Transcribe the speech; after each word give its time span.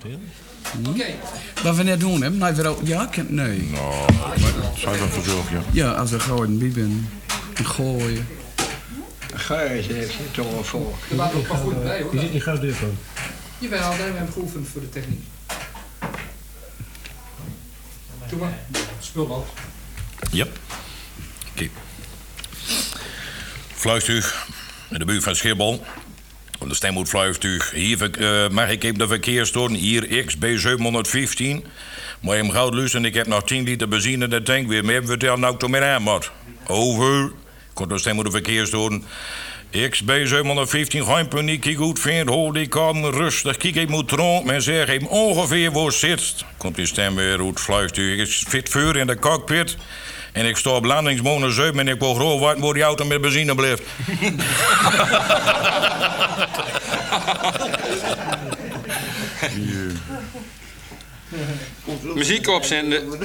vertellen. 0.00 0.30
Oké. 0.88 1.06
Wat 1.62 1.76
we 1.76 1.82
net 1.82 2.00
doen, 2.00 2.22
hè? 2.22 2.30
Nee, 2.30 2.52
we 2.52 2.66
ook- 2.66 2.80
ja, 2.86 3.08
ik- 3.12 3.30
nee. 3.30 3.58
Nou, 3.62 4.06
je 4.80 4.98
wel 4.98 5.08
verzorgen, 5.08 5.56
ja. 5.56 5.62
Ja, 5.72 5.92
als 5.92 6.10
we 6.10 6.20
gewoon 6.20 6.58
bij 6.58 6.68
ben. 6.68 7.08
En 7.54 7.66
gooien. 7.66 8.26
Gijs 9.34 9.86
heeft 9.86 10.12
je 10.12 10.30
toch 10.30 10.50
wel 10.50 10.64
voor. 10.64 10.94
Er 11.10 11.16
waren 11.16 11.36
ook 11.38 11.48
wel 11.48 11.56
goed 11.56 11.82
bij 11.82 12.02
hoor. 12.02 12.14
Je 12.14 12.20
zit 12.20 12.32
niet 12.32 12.42
gauw 12.42 12.58
deur 12.58 12.74
van. 12.74 12.96
Jawel, 13.58 13.80
daar 13.80 13.90
hebben 13.98 14.12
we 14.12 14.18
hem 14.18 14.32
geoefend 14.32 14.68
voor 14.68 14.80
de 14.80 14.88
techniek. 14.88 15.22
Doe 18.30 18.38
maar. 18.38 18.58
Spul 19.00 19.26
wat. 19.26 19.46
Yep. 20.30 20.58
Kijk. 21.54 21.70
Vliegtuig 23.74 24.46
in 24.90 24.98
de 24.98 25.04
buurt 25.04 25.22
van 25.22 25.34
Schiphol. 25.36 25.82
De 26.68 26.74
stemhoedvliegtuig. 26.74 27.70
Hier 27.70 28.10
eh, 28.10 28.50
mag 28.50 28.70
ik 28.70 28.84
even 28.84 28.98
de 28.98 29.06
verkeersstoren. 29.06 29.74
Hier 29.74 30.24
XB715. 30.24 31.66
Maar 32.20 32.36
hem 32.36 32.50
gauw 32.50 32.70
luisteren. 32.70 33.06
Ik 33.06 33.14
heb 33.14 33.26
nog 33.26 33.42
10 33.42 33.64
liter 33.64 33.88
benzine 33.88 34.24
in 34.24 34.30
de 34.30 34.42
tank. 34.42 34.68
Weer 34.68 34.84
meer 34.84 35.06
vertellen 35.06 35.40
nou 35.40 35.56
toch 35.56 35.70
meer 35.70 35.84
aan 35.84 36.02
moet. 36.02 36.30
Over. 36.66 37.32
Komt 37.72 37.88
de 37.88 37.98
stemhoed 37.98 38.24
de 38.24 38.30
verkeersstoren. 38.30 39.04
XB715, 39.72 41.04
geen 41.04 41.28
paniek, 41.28 41.60
kijk 41.60 41.76
goed 41.76 42.00
vindt, 42.00 42.30
hoor 42.30 42.52
die 42.52 42.66
kan 42.66 43.10
rustig, 43.10 43.56
kijk 43.56 43.74
ik 43.74 43.88
moet 43.88 44.10
rond, 44.10 44.44
men 44.44 44.62
zeg 44.62 44.86
hem 44.86 45.06
ongeveer 45.06 45.72
waar 45.72 45.92
zit. 45.92 46.44
Komt 46.56 46.76
die 46.76 46.86
stem 46.86 47.14
weer 47.14 47.40
uit 47.40 47.60
vliegtuig, 47.60 48.18
ik 48.18 48.26
zit 48.48 48.68
vuur 48.68 48.96
in 48.96 49.06
de 49.06 49.18
cockpit 49.18 49.76
en 50.32 50.46
ik 50.46 50.56
sta 50.56 50.70
op 50.70 50.84
landingsmolen 50.84 51.52
7 51.52 51.78
en 51.78 51.88
ik 51.88 51.98
wil 51.98 52.14
gewoon 52.14 52.40
weten 52.40 52.60
waar 52.60 52.74
die 52.74 52.82
auto 52.82 53.04
met 53.04 53.20
benzine 53.20 53.54
blijft. 53.54 53.82
Muziekkorps 62.14 62.70
en 62.70 62.90
de... 62.90 63.18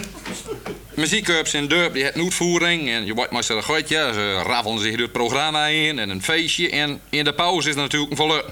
Muziekkorps 0.93 1.53
in 1.53 1.67
Durp, 1.67 1.93
die 1.93 2.03
heeft 2.03 2.15
een 2.15 2.21
uitvoering. 2.21 2.89
En 2.89 3.05
je 3.05 3.13
wordt 3.13 3.31
maar 3.31 3.43
een 3.47 3.63
gootje. 3.63 4.11
Ze 4.13 4.41
raffelen 4.45 4.79
zich 4.79 4.91
door 4.91 5.01
het 5.01 5.11
programma 5.11 5.65
in 5.65 5.99
en 5.99 6.09
een 6.09 6.23
feestje. 6.23 6.69
En 6.69 7.01
in 7.09 7.23
de 7.23 7.33
pauze 7.33 7.69
is 7.69 7.75
er 7.75 7.81
natuurlijk 7.81 8.11
een 8.11 8.17
volle... 8.17 8.45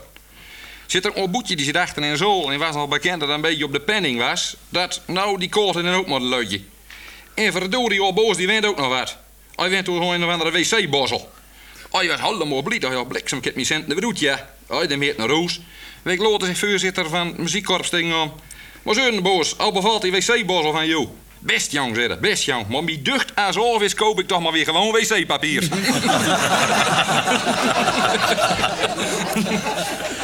Zit 0.86 1.06
er 1.06 1.17
een 1.17 1.32
boetje 1.32 1.56
die 1.56 1.66
zit 1.66 1.78
achter 1.78 2.04
in 2.04 2.17
zool. 2.17 2.52
En 2.52 2.59
was 2.59 2.76
al 2.76 2.88
bekend 2.88 3.20
dat 3.20 3.30
een 3.30 3.42
beetje 3.42 3.66
op 3.66 3.72
de 3.72 3.80
penning 3.80 4.20
was. 4.20 4.56
Dat, 4.70 5.02
nou, 5.06 5.39
die 5.39 5.50
koort 5.50 5.76
in 5.76 5.88
ook 5.88 6.08
maar 6.08 6.22
een 6.22 6.30
leutje. 6.30 6.62
En 7.34 7.52
verdorie, 7.52 8.02
al 8.02 8.14
boos, 8.14 8.38
die 8.38 8.48
wint 8.48 8.66
ook 8.66 8.78
nog 8.78 8.88
wat. 8.88 9.17
Hij 9.56 9.70
wint 9.70 9.86
door 9.86 9.98
gewoon 9.98 10.14
een 10.14 10.23
of 10.23 10.32
andere 10.32 10.52
wc-bossel. 10.52 11.32
Hij 11.92 12.08
was 12.08 12.22
helemaal 12.22 12.61
blij. 12.61 12.78
Hij 12.78 12.95
had 12.95 13.08
bliksem, 13.08 13.38
ik 13.38 13.44
heb 13.44 13.53
mijn 13.53 13.66
cent 13.66 13.84
in 13.84 13.89
de 13.89 13.95
broed, 13.95 14.20
ja. 14.20 14.50
Hij 14.67 14.88
dan 14.88 15.02
heet 15.02 15.17
naar 15.17 15.28
Roos. 15.28 15.61
Week 16.02 16.20
later 16.20 16.48
zegt 16.48 16.59
voorzitter 16.59 17.09
van 17.09 17.28
het 17.28 17.38
muziekkorps 17.38 17.89
tegen 17.89 18.09
hem... 18.09 18.31
Maar 18.83 18.94
zo 18.94 19.22
boos, 19.22 19.58
al 19.58 19.72
bevalt 19.72 20.02
die 20.02 20.11
wc-bossel 20.11 20.72
van 20.72 20.88
jou. 20.88 21.08
Best 21.39 21.72
jong, 21.72 21.95
zei 21.95 22.08
hij, 22.08 22.20
best 22.20 22.44
jong. 22.44 22.67
Maar 22.67 22.83
wie 22.83 23.02
ducht 23.02 23.36
als 23.36 23.58
of 23.58 23.81
is, 23.81 23.94
koop 23.94 24.20
ik 24.20 24.28
toch 24.28 24.42
maar 24.42 24.52
weer 24.52 24.66
gewoon 24.66 24.92
wc-papier. 24.92 25.67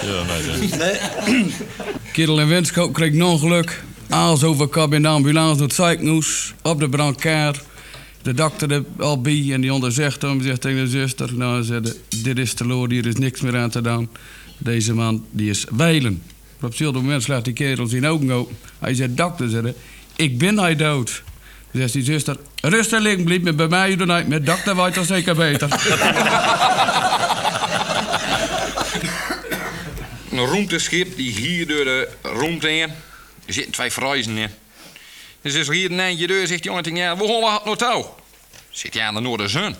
Ja, 0.01 0.23
nee, 0.23 0.69
nee. 0.77 1.45
Kerel 2.13 2.39
en 2.39 2.47
Wenskoop 2.47 2.93
kreeg 2.93 3.13
een 3.13 3.23
ongeluk. 3.23 3.83
Aals 4.09 4.43
overkap 4.43 4.93
in 4.93 5.01
de 5.01 5.07
ambulance 5.07 5.57
door 5.57 5.67
het 5.67 5.75
ziekenhuis. 5.75 6.53
Op 6.63 6.79
de 6.79 6.89
brandkaart. 6.89 7.61
De 8.27 8.33
dokter 8.33 8.71
er 8.71 8.83
al 8.99 9.21
bij 9.21 9.49
en 9.51 9.61
die 9.61 9.73
onderzegt 9.73 10.21
hem. 10.21 10.41
Zegt 10.41 10.61
tegen 10.61 10.83
de 10.83 10.87
zuster. 10.87 11.33
Nou, 11.33 11.81
de, 11.81 11.99
dit 12.23 12.37
is 12.37 12.53
te 12.53 12.65
loor, 12.65 12.89
hier 12.89 13.05
is 13.05 13.15
niks 13.15 13.41
meer 13.41 13.57
aan 13.57 13.69
te 13.69 13.81
doen. 13.81 14.09
Deze 14.57 14.93
man, 14.93 15.25
die 15.31 15.49
is 15.49 15.65
wijlen. 15.71 16.23
Op 16.55 16.61
hetzelfde 16.61 16.99
moment 16.99 17.23
slaat 17.23 17.45
die 17.45 17.53
kerel 17.53 17.87
zijn 17.87 18.05
ogen 18.05 18.31
open. 18.31 18.57
Hij 18.79 18.93
zegt, 18.93 19.17
dokter, 19.17 19.63
hij, 19.63 19.73
ik 20.15 20.37
ben 20.37 20.59
hij 20.59 20.75
dood. 20.75 21.23
Dan 21.71 21.81
zegt 21.81 21.93
die 21.93 22.03
zuster, 22.03 22.37
rustig 22.61 22.99
liggen, 22.99 23.23
blijf 23.23 23.41
me 23.41 23.53
bij 23.53 23.67
mij 23.67 23.95
doen. 23.95 24.27
Met 24.27 24.45
dokter 24.45 24.75
weet 24.75 24.95
dat 24.95 25.07
zeker 25.07 25.35
beter. 25.35 25.69
Een 30.31 30.45
ruimteschip 30.45 31.15
die 31.15 31.31
hier 31.31 31.67
door 31.67 31.83
de 31.83 32.09
ruimte 32.21 32.67
heen. 32.67 32.89
Er 33.45 33.53
zitten 33.53 33.71
twee 33.71 33.91
vrijzen 33.91 34.37
in. 34.37 34.49
Dus 35.41 35.53
is 35.53 35.67
er 35.67 35.73
hier 35.73 35.91
een 35.91 35.99
eindje 35.99 36.27
deur, 36.27 36.47
zegt 36.47 36.63
die 36.63 36.71
jongen 36.71 36.95
ja, 36.95 37.15
waar 37.17 37.27
gaan 37.27 37.39
we 37.39 37.51
het 37.51 37.65
nou 37.65 37.77
touw? 37.77 38.15
Zit 38.77 38.93
hij 38.93 39.03
aan 39.03 39.13
de 39.13 39.21
Noorderzon. 39.21 39.75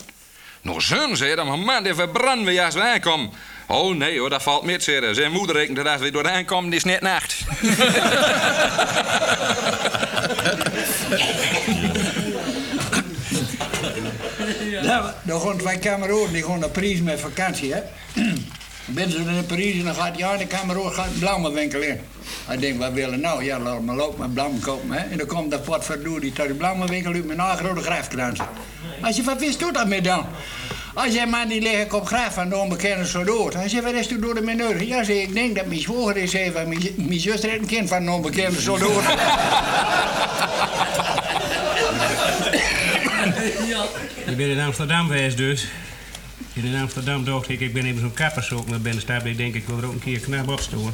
Noorderzon, 0.62 1.16
zei 1.16 1.44
maar 1.44 1.59
man, 1.59 1.84
die 1.84 1.94
verbranden 1.94 2.46
we 2.46 2.63
als 2.63 2.74
we 2.74 2.81
aankomen. 2.81 3.31
Oh 3.68 3.96
nee 3.96 4.19
hoor, 4.19 4.30
dat 4.30 4.44
valt 4.44 4.63
met, 4.63 4.84
zei. 4.84 5.13
Zijn 5.13 5.31
moeder 5.31 5.56
rekent 5.56 5.75
dat 5.78 5.88
als 5.88 6.02
we 6.02 6.12
door 6.12 6.24
de 6.24 6.30
aankomen, 6.30 6.66
het 6.66 6.74
is 6.75 6.84
net 6.84 7.02
nacht. 7.02 7.36
Ja, 14.81 15.16
dan 15.24 15.41
gaan 15.41 15.57
twee 15.57 15.80
kameraden, 15.80 16.34
die 16.34 16.44
gaan 16.44 16.59
naar 16.59 16.69
Parijs 16.69 17.02
met 17.02 17.19
vakantie, 17.19 17.74
hè. 17.74 17.81
Ben 18.90 19.12
ze 19.12 19.18
in 19.18 19.46
Parijs 19.46 19.78
en 19.78 19.84
dan 19.84 19.96
gaat 19.96 20.18
ja, 20.18 20.38
de 20.38 20.48
kameraad 20.48 20.94
gaat 20.94 21.08
een 21.46 21.72
in. 21.84 22.00
Hij 22.46 22.58
denkt, 22.58 22.78
wat 22.78 22.92
willen 22.92 23.20
nou? 23.20 23.44
Ja, 23.44 23.59
laat 23.59 23.81
maar 23.81 23.96
lopen 23.96 24.20
met 24.20 24.34
blauwen 24.34 24.59
kopen, 24.59 24.92
hè. 24.92 25.09
En 25.09 25.18
dan 25.18 25.28
komt 25.28 25.52
dat 25.52 25.66
wat 25.66 25.86
verdoe 25.86 26.20
die 26.20 26.34
tot 26.34 26.48
de 26.48 26.53
blauwenwinkel 26.53 27.14
uit 27.14 27.25
een 27.40 27.58
grote 27.58 27.81
grafkrans. 27.81 28.40
Als 29.02 29.16
je 29.16 29.24
wat 29.24 29.40
wist, 29.40 29.59
doet 29.59 29.74
dat 29.74 29.88
mee 29.88 30.02
dan? 30.02 30.25
Als 30.94 31.14
jij 31.14 31.28
man 31.28 31.48
die 31.48 31.62
lig 31.62 31.81
ik 31.81 31.94
op 31.94 32.08
graf 32.08 32.34
van 32.34 32.50
de 32.50 32.58
onbekende 32.58 33.06
soldaat. 33.06 33.53
Hij 33.53 33.70
zegt, 33.70 33.84
wat 33.84 33.94
is 33.94 34.08
toen 34.08 34.22
door 34.22 34.36
de 34.36 34.42
mineur? 34.42 34.84
Ja, 34.84 35.02
ik 35.02 35.34
denk 35.34 35.56
dat 35.56 35.66
mijn 35.66 35.80
zwager 35.80 36.18
is 36.18 36.34
even, 36.34 36.68
mijn 36.68 36.94
mijn 36.96 37.19
heeft 37.19 37.44
een 37.44 37.66
kind 37.66 37.90
van 37.90 38.02
een 38.02 38.09
onbekende 38.09 38.59
soldaat. 38.59 39.04
Je 44.25 44.36
bent 44.36 44.50
in 44.50 44.59
Amsterdam 44.59 45.08
geweest 45.08 45.38
dus. 45.38 45.68
In 46.63 46.75
Amsterdam 46.75 47.23
dacht 47.23 47.50
ik, 47.50 47.59
ik 47.59 47.73
ben 47.73 47.85
even 47.85 48.00
zo'n 48.00 48.13
kapper 48.13 48.44
zoeken 48.44 48.69
naar 48.69 48.81
binnen 48.81 49.01
staan. 49.01 49.25
Ik 49.25 49.38
denk, 49.38 49.56
ik 49.56 49.68
wil 49.68 49.78
er 49.78 49.85
ook 49.85 49.94
een 49.94 50.00
keer 50.00 50.19
knap 50.19 50.50
opstoken. 50.50 50.94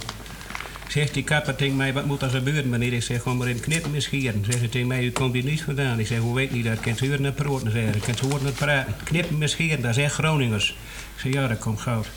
Zegt 0.88 1.13
die 1.13 1.24
kapper 1.24 1.56
tegen 1.56 1.75
mij, 1.75 1.94
wat 1.94 2.06
moet 2.06 2.22
er 2.22 2.29
gebeuren 2.29 2.69
meneer? 2.69 2.94
Ik 2.94 3.03
zeg, 3.03 3.22
gewoon 3.22 3.38
maar 3.38 3.47
in 3.47 3.59
knippen 3.59 3.91
misschien. 3.91 4.46
Zegt 4.46 4.59
ze 4.59 4.69
tegen 4.69 4.88
mij, 4.88 5.03
u 5.03 5.12
komt 5.12 5.34
hier 5.34 5.44
niet 5.44 5.63
vandaan. 5.63 6.00
Ik 6.00 6.07
zeg, 6.07 6.19
hoe 6.19 6.35
weet 6.35 6.51
niet 6.51 6.66
dat? 6.66 6.79
Kent 6.79 6.97
ze 6.97 7.06
huren 7.06 7.25
en 7.25 7.34
praten? 7.34 7.72
Zeg, 7.72 7.96
ik 7.96 8.01
kent 8.01 8.19
horen 8.19 8.46
het 8.46 8.56
praten. 8.56 8.96
Knippen 9.03 9.38
misschien, 9.38 9.81
dat 9.81 9.97
echt 9.97 10.13
Groningers. 10.13 10.69
Ik 11.16 11.22
zeg, 11.22 11.34
ja, 11.34 11.47
dat 11.47 11.59
komt 11.59 11.81
goud. 11.81 12.07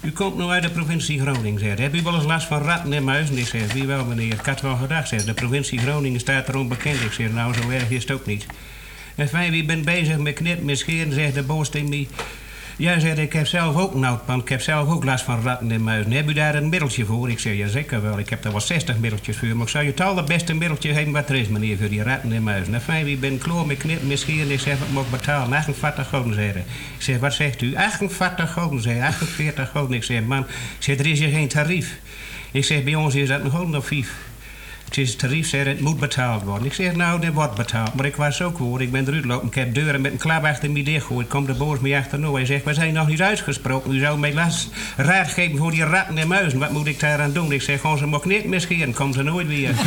U 0.00 0.10
komt 0.10 0.36
nu 0.36 0.44
uit 0.44 0.62
de 0.62 0.70
provincie 0.70 1.20
Groningen, 1.20 1.60
zegt. 1.60 1.78
Heb 1.78 1.94
u 1.94 2.02
wel 2.02 2.14
eens 2.14 2.24
last 2.24 2.46
van 2.46 2.62
ratten 2.62 2.92
en 2.92 3.04
muizen? 3.04 3.38
Ik 3.38 3.46
zeg, 3.46 3.72
wie 3.72 3.86
wel 3.86 4.04
meneer? 4.04 4.32
Ik 4.32 4.46
had 4.46 4.60
wel 4.60 4.76
gedacht, 4.76 5.08
zeg. 5.08 5.24
De 5.24 5.34
provincie 5.34 5.78
Groningen 5.78 6.20
staat 6.20 6.48
erom 6.48 6.68
bekend. 6.68 7.00
Ik 7.00 7.12
zeg, 7.12 7.32
nou, 7.32 7.54
zo 7.54 7.70
erg 7.70 7.90
is 7.90 8.02
het 8.02 8.10
ook 8.10 8.26
niet. 8.26 8.46
En 9.14 9.28
fijn, 9.28 9.50
wie 9.50 9.64
bent 9.64 9.84
bezig 9.84 10.18
met 10.18 10.34
knippen 10.34 10.68
en 10.68 10.76
scheren, 10.76 11.12
zegt 11.12 11.34
de 11.34 11.42
boos 11.42 11.68
tegen 11.68 11.88
mij. 11.88 12.08
Ja, 12.80 12.98
zegt 12.98 13.18
ik 13.18 13.32
heb 13.32 13.46
zelf 13.46 13.76
ook 13.76 13.94
een 13.94 14.04
oudpan. 14.04 14.40
Ik 14.40 14.48
heb 14.48 14.60
zelf 14.60 14.88
ook 14.88 15.04
last 15.04 15.24
van 15.24 15.42
ratten 15.42 15.70
en 15.70 15.82
muizen. 15.82 16.12
Heb 16.12 16.28
u 16.28 16.32
daar 16.32 16.54
een 16.54 16.68
middeltje 16.68 17.04
voor? 17.04 17.30
Ik 17.30 17.38
zeg, 17.38 17.56
ja 17.56 17.68
zeker 17.68 18.02
wel. 18.02 18.18
Ik 18.18 18.28
heb 18.30 18.42
daar 18.42 18.52
wel 18.52 18.60
60 18.60 18.98
middeltjes 18.98 19.36
voor. 19.36 19.48
Maar 19.48 19.62
ik 19.62 19.68
zou 19.68 19.84
je 19.84 19.90
het 19.90 20.00
allerbeste 20.00 20.54
middeltje 20.54 20.92
hebben 20.92 21.12
wat 21.12 21.28
er 21.28 21.36
is, 21.36 21.48
meneer, 21.48 21.76
voor 21.78 21.88
die 21.88 22.02
ratten 22.02 22.32
en 22.32 22.42
muizen. 22.42 22.74
En 22.74 22.80
fijn, 22.80 23.04
wie 23.04 23.16
bent 23.16 23.42
kloor 23.42 23.66
met 23.66 23.76
knippen 23.76 24.10
en 24.10 24.18
scheren? 24.18 24.50
Ik 24.50 24.60
zeg, 24.60 24.78
wat 24.78 24.88
moet 24.88 25.04
ik 25.04 25.10
betalen? 25.10 25.56
48 25.56 26.08
gulden, 26.08 26.34
zei. 26.34 26.48
Ik 26.48 26.64
zeg, 26.98 27.18
wat 27.18 27.32
zegt 27.32 27.62
u? 27.62 27.76
48 27.76 28.52
gulden, 28.52 28.82
zei 28.82 28.98
hij. 28.98 29.06
48 29.06 29.70
gulden. 29.70 29.96
Ik 29.96 30.04
zeg, 30.04 30.22
man, 30.22 30.40
ik 30.40 30.46
zeg, 30.78 30.98
er 30.98 31.06
is 31.06 31.18
hier 31.18 31.30
geen 31.30 31.48
tarief. 31.48 31.98
Ik 32.50 32.64
zeg, 32.64 32.84
bij 32.84 32.94
ons 32.94 33.14
is 33.14 33.28
dat 33.28 33.40
een 33.40 33.50
gulden 33.50 33.76
of 33.76 33.86
vijf. 33.86 34.29
Het 34.90 34.98
is 34.98 35.16
tarief, 35.16 35.50
het 35.50 35.80
moet 35.80 35.98
betaald 35.98 36.42
worden. 36.42 36.66
Ik 36.66 36.72
zeg, 36.72 36.94
nou, 36.94 37.20
dit 37.20 37.32
wordt 37.32 37.54
betaald. 37.54 37.94
Maar 37.94 38.04
ik 38.04 38.16
was 38.16 38.42
ook 38.42 38.58
hoor, 38.58 38.82
ik 38.82 38.90
ben 38.90 39.08
eruit 39.08 39.24
lopen. 39.24 39.48
Ik 39.48 39.54
heb 39.54 39.74
deuren 39.74 40.00
met 40.00 40.12
een 40.12 40.18
klap 40.18 40.44
achter 40.44 40.70
me 40.70 40.82
dichtgegooid. 40.82 41.28
Komt 41.28 41.46
de 41.46 41.54
boos 41.54 41.78
mee 41.78 41.96
achterna. 41.96 42.30
Hij 42.30 42.46
zegt, 42.46 42.64
we 42.64 42.74
zijn 42.74 42.92
nog 42.92 43.06
niet 43.06 43.22
uitgesproken. 43.22 43.94
U 43.94 43.98
zou 43.98 44.18
mij 44.18 44.34
last 44.34 44.68
raad 44.96 45.28
geven 45.28 45.58
voor 45.58 45.70
die 45.70 45.84
ratten 45.84 46.18
en 46.18 46.28
muizen. 46.28 46.58
Wat 46.58 46.70
moet 46.70 46.86
ik 46.86 47.00
daaraan 47.00 47.32
doen? 47.32 47.52
Ik 47.52 47.62
zeg, 47.62 47.80
gewoon 47.80 47.98
ze 47.98 48.06
mag 48.06 48.24
niet 48.24 48.44
meer 48.44 48.60
scheren. 48.60 48.94
Komt 48.94 49.14
ze 49.14 49.22
nooit 49.22 49.46
weer. 49.46 49.74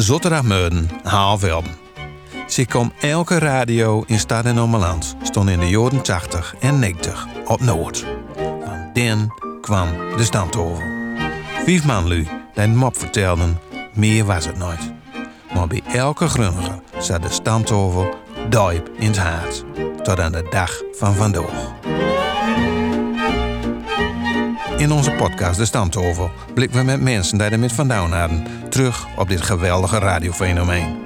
Zotterdaagmeuden, 0.00 0.90
Haalvelden. 1.02 1.76
Ze 2.48 2.64
kwam 2.64 2.92
elke 3.00 3.38
radio 3.38 4.04
in 4.06 4.18
Stad 4.18 4.44
en 4.44 4.60
Ommeland. 4.60 5.16
Stond 5.22 5.48
in 5.48 5.60
de 5.60 5.68
jaren 5.68 6.02
80 6.02 6.54
en 6.60 6.78
90 6.78 7.26
op 7.46 7.60
Noord. 7.60 8.06
Van 8.64 8.90
den 8.92 9.32
kwam 9.60 9.88
de 10.16 10.24
stamtafel. 10.24 10.82
Vijf 11.64 11.84
man 11.84 12.08
lui 12.08 12.28
die 12.54 12.68
mop 12.68 12.96
vertelden, 12.96 13.58
meer 13.94 14.24
was 14.24 14.46
het 14.46 14.58
nooit. 14.58 14.92
Maar 15.54 15.66
bij 15.66 15.82
elke 15.92 16.28
grunnige 16.28 16.82
zat 16.98 17.22
de 17.22 17.30
stamtafel 17.30 18.14
diep 18.48 18.90
in 18.98 19.06
het 19.06 19.18
hart. 19.18 19.64
Tot 20.02 20.20
aan 20.20 20.32
de 20.32 20.46
dag 20.50 20.82
van 20.92 21.14
vandaag. 21.14 21.79
In 24.80 24.92
onze 24.92 25.10
podcast 25.10 25.58
De 25.58 25.64
Stamtafel 25.64 26.30
blikken 26.54 26.78
we 26.78 26.84
met 26.84 27.00
mensen 27.00 27.38
die 27.38 27.46
er 27.48 27.58
met 27.58 27.72
vandaan 27.72 28.12
hadden 28.12 28.46
terug 28.68 29.06
op 29.16 29.28
dit 29.28 29.40
geweldige 29.40 29.98
radiofenomeen. 29.98 30.96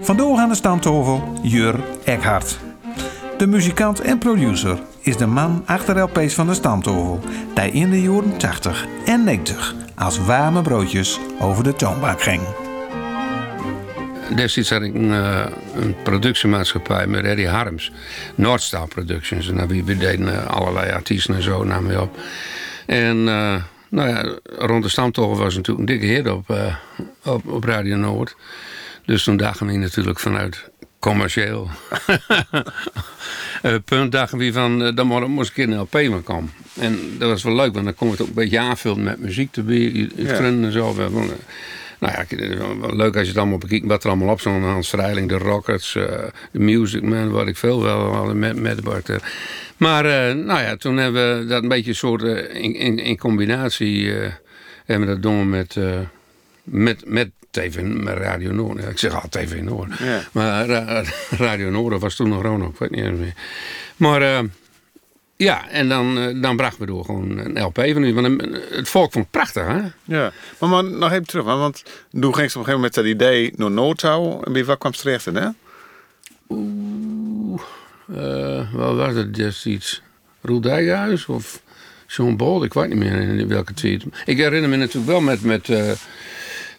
Vandoor 0.00 0.38
aan 0.38 0.48
de 0.48 0.54
stamtafel 0.54 1.22
Jur 1.42 1.80
Eckhart. 2.04 2.58
De 3.38 3.46
muzikant 3.46 4.00
en 4.00 4.18
producer 4.18 4.78
is 5.00 5.16
de 5.16 5.26
man 5.26 5.62
achter 5.66 6.00
LP's 6.00 6.34
van 6.34 6.46
de 6.46 6.54
stamtafel, 6.54 7.20
die 7.54 7.70
in 7.70 7.90
de 7.90 8.02
jaren 8.02 8.38
80 8.38 8.86
en 9.04 9.24
90 9.24 9.74
als 9.94 10.18
warme 10.18 10.62
broodjes 10.62 11.20
over 11.40 11.64
de 11.64 11.74
toonbank 11.74 12.22
ging. 12.22 12.65
Destijds 14.34 14.70
had 14.70 14.82
ik 14.82 14.94
een, 14.94 15.12
eh, 15.12 15.46
een 15.74 15.94
productiemaatschappij 16.02 17.06
met 17.06 17.24
Eddie 17.24 17.48
Harms. 17.48 17.90
Noordstar 18.34 18.88
Productions. 18.88 19.48
En 19.50 19.68
we, 19.68 19.84
we 19.84 19.96
deden 19.96 20.32
eh, 20.34 20.46
allerlei 20.46 20.90
artiesten 20.92 21.34
en 21.34 21.42
zo 21.42 21.64
namen 21.64 21.90
we 21.90 22.00
op. 22.00 22.18
En 22.86 23.28
eh, 23.28 23.54
nou 23.88 24.08
ja, 24.08 24.38
rond 24.58 24.82
de 24.82 24.88
stamtoren 24.88 25.38
was 25.38 25.54
natuurlijk 25.54 25.88
een 25.90 25.98
dikke 25.98 26.14
hit 26.14 26.28
op, 26.28 26.54
op, 27.24 27.46
op 27.48 27.64
Radio 27.64 27.96
Noord. 27.96 28.36
Dus 29.04 29.22
toen 29.24 29.36
dachten 29.36 29.66
we 29.66 29.72
natuurlijk 29.76 30.18
vanuit 30.20 30.70
commercieel 30.98 31.70
punt 33.84 34.12
dachten 34.12 34.38
we 34.38 34.52
van, 34.52 34.94
dan 34.94 35.06
mo- 35.06 35.28
moest 35.28 35.50
ik 35.50 35.56
in 35.56 35.70
een 35.72 35.78
LP 35.78 35.92
maar 35.92 36.20
komen. 36.20 36.52
En 36.80 36.98
dat 37.18 37.28
was 37.28 37.42
wel 37.42 37.54
leuk, 37.54 37.72
want 37.72 37.84
dan 37.84 37.94
kon 37.94 38.10
het 38.10 38.20
ook 38.20 38.28
een 38.28 38.34
beetje 38.34 38.58
aanvullen 38.58 39.02
met 39.02 39.18
muziek 39.20 39.56
erbij, 39.56 40.08
Ja. 40.16 40.32
en 40.38 40.72
zo. 40.72 40.94
Nou 41.98 42.14
ja, 42.28 42.36
wel 42.80 42.96
leuk 42.96 43.12
als 43.14 43.22
je 43.22 43.28
het 43.28 43.36
allemaal 43.38 43.58
bekijkt 43.58 43.86
wat 43.86 44.04
er 44.04 44.10
allemaal 44.10 44.28
op 44.32 44.40
stond. 44.40 44.64
Hans 44.64 44.88
Vrijling, 44.88 45.28
de 45.28 45.38
Rockets, 45.38 45.94
eh, 45.94 46.04
de 46.52 46.58
Music 46.58 47.02
Man, 47.02 47.30
wat 47.30 47.46
ik 47.46 47.56
veel 47.56 47.82
wel 47.82 48.12
hadden 48.14 48.38
met, 48.38 48.60
met 48.60 48.82
Bart. 48.84 49.08
eh. 49.08 49.16
Maar 49.76 50.04
eh, 50.04 50.34
nou 50.34 50.60
ja, 50.60 50.76
toen 50.76 50.96
hebben 50.96 51.38
we 51.38 51.46
dat 51.46 51.62
een 51.62 51.68
beetje 51.68 51.94
soort 51.94 52.22
eh, 52.22 52.62
in, 52.62 52.74
in, 52.74 52.98
in 52.98 53.18
combinatie 53.18 54.18
eh, 54.20 54.30
hebben 54.84 55.06
we 55.08 55.12
dat 55.14 55.22
doen 55.22 55.48
met, 55.50 55.76
eh, 55.76 55.98
met, 56.64 57.02
met 57.06 57.30
TV, 57.50 57.80
met 57.82 58.16
Radio 58.18 58.52
Noord. 58.52 58.88
Ik 58.88 58.98
zeg 58.98 59.22
al 59.22 59.28
TV 59.28 59.60
Noord. 59.60 59.98
Ja. 59.98 60.20
Maar 60.32 60.66
Ra- 60.66 61.02
Radio 61.46 61.70
Noord 61.70 62.00
was 62.00 62.14
toen 62.16 62.28
nog 62.28 62.42
Ronald, 62.42 62.72
ik 62.72 62.78
weet 62.78 62.90
niet 62.90 63.04
eens 63.04 63.18
meer. 63.18 63.34
Maar 63.96 64.22
eh, 64.22 64.38
ja, 65.36 65.68
en 65.68 65.88
dan, 65.88 66.18
eh, 66.18 66.42
dan 66.42 66.56
brachten 66.56 66.80
we 66.80 66.86
door 66.86 67.04
gewoon 67.04 67.38
een 67.38 67.62
LP 67.62 67.78
van 67.92 68.02
u. 68.04 68.14
Want 68.14 68.42
het 68.70 68.88
volk 68.88 69.12
vond 69.12 69.24
het 69.24 69.30
prachtig, 69.30 69.66
hè? 69.66 69.80
Ja, 70.04 70.32
maar, 70.58 70.68
maar 70.70 70.84
nog 70.84 71.10
even 71.12 71.26
terug, 71.26 71.44
want 71.44 71.82
toen 72.20 72.34
ging 72.34 72.50
ze 72.50 72.58
op 72.58 72.66
een 72.66 72.72
gegeven 72.72 72.74
moment 72.74 72.94
dat 72.94 73.04
idee 73.04 73.52
naar 73.56 73.70
Noordtouw. 73.70 74.40
En 74.42 74.52
bij 74.52 74.64
wat 74.64 74.78
kwam 74.78 74.92
terecht, 74.92 75.24
hè? 75.24 75.48
Oeh, 76.48 77.60
eh, 78.14 78.72
wat 78.74 78.94
was 78.96 79.14
het 79.14 79.34
destijds? 79.34 80.02
Roel 80.42 80.60
Dijkhuis 80.60 81.26
of 81.26 81.60
John 82.06 82.36
Bol? 82.36 82.64
Ik 82.64 82.74
weet 82.74 82.88
niet 82.88 82.98
meer 82.98 83.12
in 83.38 83.48
welke 83.48 83.74
tijd. 83.74 84.04
Ik 84.24 84.36
herinner 84.36 84.70
me 84.70 84.76
natuurlijk 84.76 85.06
wel 85.06 85.20
met, 85.20 85.42
met, 85.42 85.68
eh, 85.68 85.90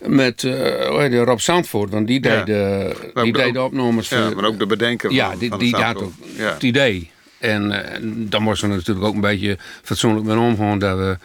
met 0.01 0.41
hoe 0.41 0.97
heet 0.99 1.11
die, 1.11 1.19
Rob 1.19 1.39
Zandvoort, 1.39 1.89
want 1.91 2.07
die 2.07 2.23
Ja. 2.23 2.35
deed, 2.35 2.45
de, 2.45 2.95
Maar 3.13 3.23
die 3.23 3.33
deed 3.33 3.53
de 3.53 3.61
opnames 3.61 4.09
Ja, 4.09 4.29
maar 4.29 4.45
ook 4.45 4.59
de 4.59 4.65
bedenker 4.65 5.11
Ja, 5.11 5.29
van, 5.29 5.39
die, 5.39 5.49
van 5.49 5.59
die 5.59 5.73
had 5.75 5.81
Zandvoort. 5.83 6.05
ook 6.05 6.37
Ja. 6.37 6.53
het 6.53 6.63
idee. 6.63 7.11
En 7.39 7.71
eh, 7.71 7.99
dan 8.01 8.41
moesten 8.43 8.69
we 8.69 8.75
natuurlijk 8.75 9.05
ook 9.05 9.13
een 9.13 9.21
beetje 9.21 9.57
fatsoenlijk 9.83 10.25
mee 10.25 10.37
omgaan 10.37 10.79
dat 10.79 10.97
we 10.97 11.17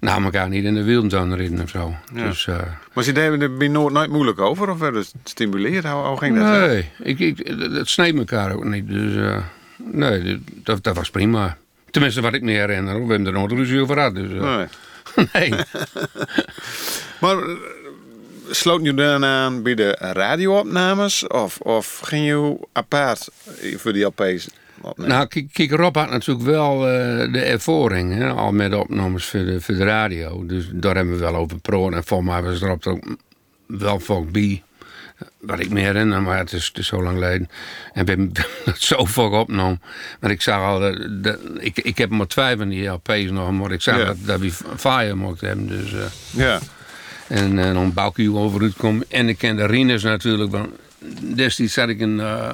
nou, 0.00 0.24
elkaar 0.24 0.48
niet 0.48 0.64
in 0.64 0.74
de 0.74 0.82
wielen 0.82 1.10
zouden 1.10 1.62
of 1.62 1.68
zo. 1.68 1.94
Ja. 2.14 2.26
Dus, 2.26 2.46
eh, 2.46 2.58
Maar 2.92 3.04
ze 3.04 3.12
deden 3.12 3.40
er 3.40 3.56
bij 3.56 3.68
Noord 3.68 3.92
nooit 3.92 4.10
moeilijk 4.10 4.40
over? 4.40 4.70
Of 4.70 4.78
werden 4.78 5.04
ze 5.04 5.10
gestimuleerd? 5.22 5.84
Hoe, 5.84 6.02
hoe 6.02 6.18
ging 6.18 6.36
dat? 6.38 6.46
nee, 6.46 6.90
ik, 6.98 7.18
ik, 7.18 7.46
het 7.72 7.88
sneed 7.88 8.16
elkaar 8.16 8.54
ook 8.54 8.64
niet. 8.64 8.88
Dus 8.88 9.16
eh, 9.16 9.42
nee, 9.76 10.42
dat, 10.62 10.82
dat 10.82 10.96
was 10.96 11.10
prima. 11.10 11.56
Tenminste, 11.90 12.20
wat 12.20 12.34
ik 12.34 12.42
me 12.42 12.52
herinner. 12.52 12.94
We 12.94 13.00
hebben 13.00 13.26
er 13.26 13.32
nooit 13.32 13.52
ruzie 13.52 13.80
over 13.80 13.94
gehad. 13.94 14.14
Dus, 14.14 14.30
Nee. 14.30 14.66
nee. 15.32 15.60
Maar 17.20 17.36
sloot 18.50 18.84
je 18.84 18.94
dan 18.94 19.24
aan 19.24 19.62
bij 19.62 19.74
de 19.74 19.96
radioopnames? 19.98 21.26
Of, 21.26 21.58
of 21.58 22.00
ging 22.04 22.26
je 22.26 22.56
apart 22.72 23.28
voor 23.76 23.92
die 23.92 24.04
LP's 24.04 24.48
opnemen? 24.82 25.12
Nou, 25.12 25.46
kijk, 25.52 25.70
Rob 25.70 25.96
had 25.96 26.10
natuurlijk 26.10 26.46
wel 26.46 26.88
eh, 26.88 27.32
de 27.32 27.40
ervaring, 27.40 28.14
hè, 28.14 28.28
al 28.30 28.52
met 28.52 28.70
de 28.70 28.78
opnames 28.78 29.24
voor 29.26 29.44
de, 29.44 29.60
voor 29.60 29.74
de 29.74 29.84
radio. 29.84 30.46
Dus 30.46 30.68
daar 30.72 30.94
hebben 30.96 31.14
we 31.14 31.20
wel 31.20 31.36
over 31.36 31.58
pro. 31.60 31.90
En 31.90 32.04
volgens 32.04 32.30
mij 32.30 32.42
was 32.42 32.58
Rob 32.60 32.84
er 32.84 32.92
ook 32.92 33.04
wel 33.66 34.00
volk 34.00 34.32
bij. 34.32 34.62
Wat 35.40 35.60
ik 35.60 35.70
me 35.70 35.80
herinner, 35.80 36.22
maar 36.22 36.38
het 36.38 36.52
is, 36.52 36.66
het 36.66 36.78
is 36.78 36.86
zo 36.86 37.02
lang 37.02 37.14
geleden. 37.14 37.48
En 37.92 38.04
we 38.04 38.10
hebben 38.10 38.32
dat 38.64 38.78
zo 38.80 39.04
vaak 39.04 39.30
opgenomen. 39.32 39.82
Maar 40.20 40.30
ik 40.30 40.42
zag 40.42 40.62
al, 40.62 40.80
dat- 41.22 41.38
ik, 41.58 41.78
ik 41.78 41.98
heb 41.98 42.10
maar 42.10 42.26
twee 42.26 42.56
van 42.56 42.68
die 42.68 42.86
LP's 42.86 43.30
nog, 43.30 43.50
maar 43.52 43.72
ik 43.72 43.82
zag 43.82 43.98
Ja. 43.98 44.04
dat, 44.04 44.16
dat 44.24 44.40
we 44.40 44.50
Fire 44.76 45.14
mochten 45.14 45.48
hebben. 45.48 45.66
Dus, 45.66 45.92
eh, 45.92 46.00
Ja. 46.30 46.58
en 47.28 47.56
dan 47.56 47.92
over 48.34 48.62
uitkomen. 48.62 49.04
En 49.08 49.28
ik 49.28 49.38
ken 49.38 49.56
de 49.56 49.66
Rinus 49.66 50.02
natuurlijk. 50.02 50.50
Want 50.50 50.68
destijds 51.34 51.72
zat 51.72 51.88
ik 51.88 51.98
in 51.98 52.16
uh, 52.16 52.52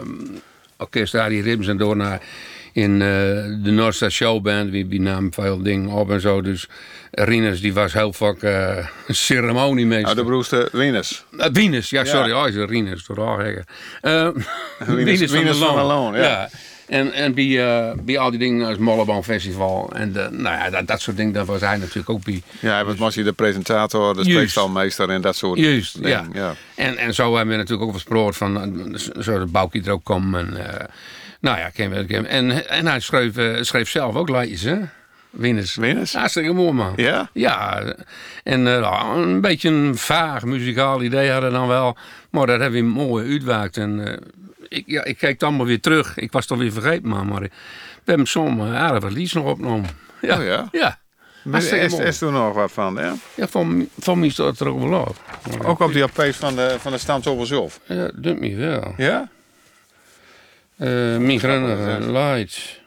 orkest 0.79 1.15
Arie 1.15 1.43
Ribbs 1.43 1.69
en 1.69 1.77
daarna 1.77 2.21
in 2.73 2.93
uh, 2.93 2.99
de 3.63 3.71
Noordstar 3.71 4.11
Showband. 4.11 4.71
Wie, 4.71 4.87
wie 4.87 5.01
nam 5.01 5.33
veel 5.33 5.63
dingen 5.63 5.89
op 5.89 6.11
en 6.11 6.21
zo. 6.21 6.41
Dus 6.43 6.69
Rinus 7.11 7.61
die 7.61 7.75
was 7.75 7.93
heel 7.93 8.13
vaak 8.13 8.43
uh, 8.43 8.87
ceremoniemeester. 9.09 10.05
Nou, 10.05 10.17
de 10.17 10.25
broerste 10.25 10.69
Venus. 10.73 11.25
Uh, 11.33 11.47
Venus, 11.53 11.91
ja, 11.91 12.05
sorry. 12.05 12.29
Ja. 12.29 12.43
Oh, 12.43 12.49
is 12.49 12.55
Rinus, 12.55 13.01
Venus, 14.79 15.19
Venus, 15.19 15.31
Venus 15.31 15.57
van 15.57 15.75
van 15.75 15.87
Loon, 15.87 15.87
Loon. 15.87 16.15
ja. 16.15 16.23
ja. 16.23 16.49
En, 16.87 17.13
en 17.13 17.35
bij, 17.35 17.45
uh, 17.45 17.93
bij 18.03 18.19
al 18.19 18.31
die 18.31 18.39
dingen 18.39 18.67
als 18.67 18.79
Mollebaan 18.79 19.25
Festival. 19.25 19.91
En 19.95 20.13
de, 20.13 20.29
nou 20.31 20.57
ja, 20.57 20.71
dat, 20.71 20.87
dat 20.87 21.01
soort 21.01 21.17
dingen, 21.17 21.33
daar 21.33 21.45
was 21.45 21.61
hij 21.61 21.77
natuurlijk 21.77 22.11
ook 22.11 22.25
bij. 22.25 22.43
Ja, 22.61 22.85
hij 22.85 22.95
was 22.95 23.15
hij 23.15 23.25
de 23.25 23.33
presentator, 23.33 24.15
de 24.17 24.25
spreekstalmeester 24.25 25.11
en 25.11 25.21
dat 25.21 25.37
soort 25.37 25.59
Juist, 25.59 26.03
dingen. 26.03 26.31
ja. 26.33 26.55
En, 26.75 26.97
en 26.97 27.15
zo 27.15 27.37
hebben 27.37 27.55
we 27.55 27.61
natuurlijk 27.61 27.89
ook 27.89 27.95
gesproken 27.95 28.35
van, 28.35 28.79
uh, 28.79 29.23
zo 29.23 29.39
dat 29.39 29.53
Boukie 29.53 29.85
er 29.85 29.91
ook 29.91 30.05
kwam. 30.05 30.35
En, 30.35 30.51
uh, 30.53 30.65
nou 31.41 31.59
ja, 31.59 31.69
ken 31.69 32.07
ken, 32.07 32.27
en, 32.27 32.69
en 32.69 32.87
hij 32.87 33.01
schreef, 33.01 33.37
uh, 33.37 33.63
schreef 33.63 33.89
zelf 33.89 34.15
ook 34.15 34.29
liedjes, 34.29 34.63
hè? 34.63 34.77
Winners. 35.31 35.75
Winners? 35.75 36.15
Hartstikke 36.15 36.53
mooi, 36.53 36.73
man. 36.73 36.93
Ja? 36.97 37.31
Ja. 37.33 37.83
En 38.43 38.61
uh, 38.61 39.13
een 39.15 39.41
beetje 39.41 39.69
een 39.69 39.97
vaag 39.97 40.45
muzikaal 40.45 41.03
idee 41.03 41.31
hadden 41.31 41.53
dan 41.53 41.69
wel. 41.69 41.97
Maar 42.31 42.47
dat 42.47 42.61
hebben 42.61 42.81
we 42.81 42.87
mooi 42.87 43.31
uitwaakt. 43.31 43.77
En 43.77 43.99
uh, 43.99 44.13
ik, 44.69 44.83
ja, 44.87 45.05
ik 45.05 45.19
kijk 45.19 45.33
het 45.33 45.43
allemaal 45.43 45.67
weer 45.67 45.81
terug. 45.81 46.17
Ik 46.17 46.33
was 46.33 46.47
toch 46.47 46.59
weer 46.59 46.73
vergeten, 46.73 47.09
man. 47.09 47.27
Maar 47.27 47.41
we 47.41 47.51
hebben 48.05 48.27
soms 48.27 48.65
uh, 48.65 48.75
aardig 48.75 49.03
wat 49.03 49.33
nog 49.33 49.45
opgenomen. 49.45 49.91
Ja. 50.21 50.39
Oh 50.39 50.45
ja? 50.45 50.69
Ja. 50.73 50.99
Is, 51.53 51.73
is, 51.73 51.99
is 51.99 52.21
er 52.21 52.33
nog 52.33 52.55
wat 52.55 52.73
van, 52.73 52.95
ja? 52.95 53.15
Ja, 53.35 53.49
van, 53.49 53.89
van 53.99 54.19
mij 54.19 54.29
staat 54.29 54.61
er 54.61 54.69
ook 54.69 54.81
wel 54.81 55.01
op. 55.01 55.17
Ook 55.65 55.81
op 55.81 55.93
die 55.93 56.03
LP's 56.03 56.37
van 56.37 56.57
de, 56.57 56.77
van 56.79 56.93
de 56.93 57.47
zelf? 57.47 57.81
Ja, 57.85 57.95
dat 57.95 58.23
doet 58.23 58.41
me 58.41 58.57
wel. 58.57 58.95
Ja? 58.97 59.29
Uh, 60.77 61.17
Migranten, 61.17 62.13
Lights. 62.13 62.81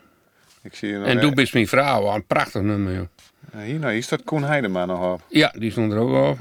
Ik 0.63 0.75
zie 0.75 0.89
je 0.89 1.03
en 1.03 1.19
Doe 1.19 1.33
best 1.33 1.53
mijn 1.53 1.67
vrouw, 1.67 2.15
een 2.15 2.25
prachtig 2.25 2.61
nummer, 2.61 2.93
joh. 2.93 3.07
Ja, 3.53 3.59
hier, 3.59 3.79
nou, 3.79 3.93
hier 3.93 4.03
staat 4.03 4.23
Koen 4.23 4.43
Heideman 4.43 4.87
nog 4.87 5.13
op. 5.13 5.21
Ja, 5.29 5.53
die 5.57 5.71
stond 5.71 5.91
er 5.91 5.97
ook 5.97 6.29
op. 6.29 6.37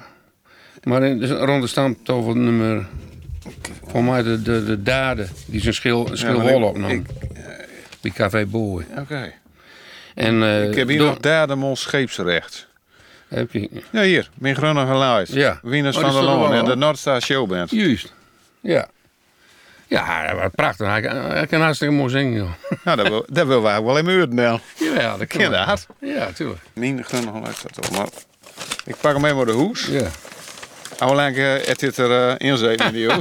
Maar 0.83 1.02
in, 1.02 1.18
dus 1.18 1.30
rond 1.30 1.62
de 1.62 1.68
stamtafel 1.68 2.35
nummer... 2.35 2.87
Voor 3.87 4.05
mij 4.05 4.23
de, 4.23 4.43
de, 4.43 4.64
de 4.64 4.83
daden, 4.83 5.28
die 5.47 5.61
zijn 5.61 5.75
schil, 5.75 6.09
schil 6.12 6.62
opnam. 6.62 6.90
Ik, 6.90 7.07
bij 8.00 8.11
Café 8.11 8.47
Boy. 8.47 8.87
Oké. 8.90 9.00
Okay. 9.00 9.35
En, 10.14 10.35
uh, 10.35 10.69
ik 10.69 10.75
heb 10.75 10.88
hier 10.88 10.99
nog 10.99 11.19
Dademol 11.19 11.76
scheepsrecht. 11.76 12.67
Heb 13.28 13.52
je? 13.52 13.71
Ja, 13.90 14.02
hier. 14.02 14.31
Mijn 14.35 14.57
groene 14.57 14.87
geluid. 14.87 15.33
Ja. 15.33 15.59
Wieners 15.62 15.97
oh, 15.97 16.02
van 16.02 16.12
der 16.12 16.23
Loon 16.23 16.52
en 16.52 16.64
de 16.64 16.76
Noordstar 16.76 17.23
Showband. 17.23 17.71
Juist. 17.71 18.14
Ja. 18.61 18.88
Ja, 19.87 20.35
wat 20.35 20.55
prachtig. 20.55 20.87
Hij 20.87 21.00
kan, 21.00 21.17
hij 21.17 21.47
kan 21.47 21.61
hartstikke 21.61 21.95
mooi 21.95 22.11
zingen, 22.11 22.33
joh. 22.33 22.50
Nou, 22.85 22.97
dat 22.97 23.09
wil, 23.09 23.26
dat 23.28 23.47
wil 23.47 23.62
wij 23.62 23.83
wel 23.83 23.99
in 23.99 24.35
Nel. 24.35 24.61
Ja, 24.97 25.17
dat 25.17 25.26
kan. 25.26 25.40
Inderdaad. 25.40 25.87
Ja, 26.00 26.33
tuurlijk. 26.33 26.61
Mijn 26.73 27.05
groene 27.05 27.31
geluid 27.33 27.57
staat 27.57 27.78
op, 27.78 27.97
maar... 27.97 28.09
Ik 28.85 28.97
pak 29.00 29.12
hem 29.12 29.23
mee 29.23 29.35
naar 29.35 29.47
de 29.47 29.52
hoes. 29.52 29.87
Ja. 29.87 30.09
Hoe 30.99 31.14
lang 31.14 31.37
uh, 31.37 31.52
het 31.52 31.78
zit 31.78 31.97
er 31.97 32.11
uh, 32.11 32.50
in 32.50 32.57
zit 32.57 32.81
in 32.81 32.93
die 32.93 33.11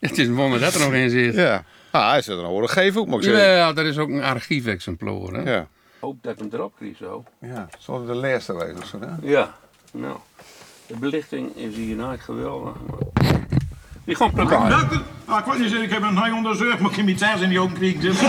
het 0.00 0.18
is 0.18 0.26
een 0.26 0.34
wonder 0.34 0.60
dat 0.60 0.74
er 0.74 0.80
nog 0.80 0.92
in 0.92 1.10
zit. 1.10 1.34
Ja. 1.34 1.64
Ah, 1.90 2.10
hij 2.10 2.22
zit 2.22 2.36
er 2.36 2.42
nog 2.42 2.60
een 2.60 2.68
geef 2.68 2.96
ook, 2.96 3.06
moet 3.06 3.24
ik 3.24 3.30
zeggen. 3.30 3.54
Ja, 3.54 3.72
dat 3.72 3.84
is 3.84 3.98
ook 3.98 4.08
een 4.08 4.22
archiefexemplaar, 4.22 5.32
hè? 5.32 5.52
Ja. 5.52 5.66
Hoop 6.00 6.22
dat 6.22 6.32
ik 6.32 6.38
hem 6.38 6.48
erop 6.52 6.76
krijg 6.76 6.96
zo. 6.96 7.24
Ja, 7.40 7.68
zal 7.78 7.98
het 7.98 8.06
de 8.06 8.14
laatste 8.14 8.74
zo, 8.90 9.00
hè? 9.00 9.06
Ja, 9.22 9.54
nou. 9.92 10.16
De 10.86 10.96
belichting 10.96 11.56
is 11.56 11.74
hier 11.74 11.96
nooit 11.96 12.20
geweldig. 12.20 12.72
Die 14.04 14.14
gewoon 14.14 14.32
plukken. 14.32 14.68
Dokter, 14.68 15.02
ah, 15.24 15.38
ik 15.38 15.44
wou 15.44 15.58
niet 15.58 15.70
zeggen, 15.70 15.86
ik 15.86 15.92
heb 15.92 16.02
een 16.02 16.22
high 16.22 16.34
onderzocht, 16.34 16.78
maar 16.78 16.90
ik 16.90 16.96
heb 16.96 17.04
mijn 17.04 17.16
thuis 17.16 17.40
in 17.40 17.48
die 17.48 17.60
ogen 17.60 17.74
kriegen. 17.74 18.00
Dus. 18.00 18.20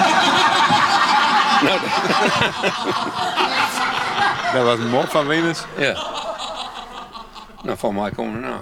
dat 4.53 4.63
was 4.63 4.79
een 4.79 4.89
mop 4.89 5.09
van 5.09 5.25
Venus. 5.25 5.63
Ja. 5.77 6.16
Nou, 7.63 7.77
van 7.77 7.95
mij 7.95 8.11
komen 8.11 8.39
nou. 8.39 8.61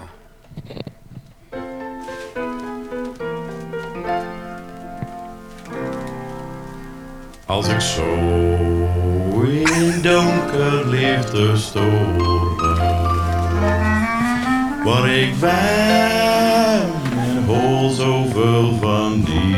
Als 7.46 7.68
ik 7.68 7.80
zo 7.80 8.04
in 9.44 10.02
donker 10.02 10.88
licht 10.88 11.30
te 11.30 11.52
storen. 11.56 12.76
Want 14.84 15.06
ik 15.06 15.34
wijn 15.34 16.90
en 17.16 17.44
hol 17.44 17.90
zoveel 17.90 18.78
van 18.80 19.20
die. 19.24 19.56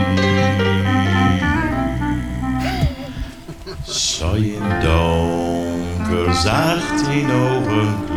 Zou 3.84 4.44
je 4.44 4.58
donker 4.82 6.34
zacht 6.34 7.08
in 7.08 7.30
ogen 7.30 8.07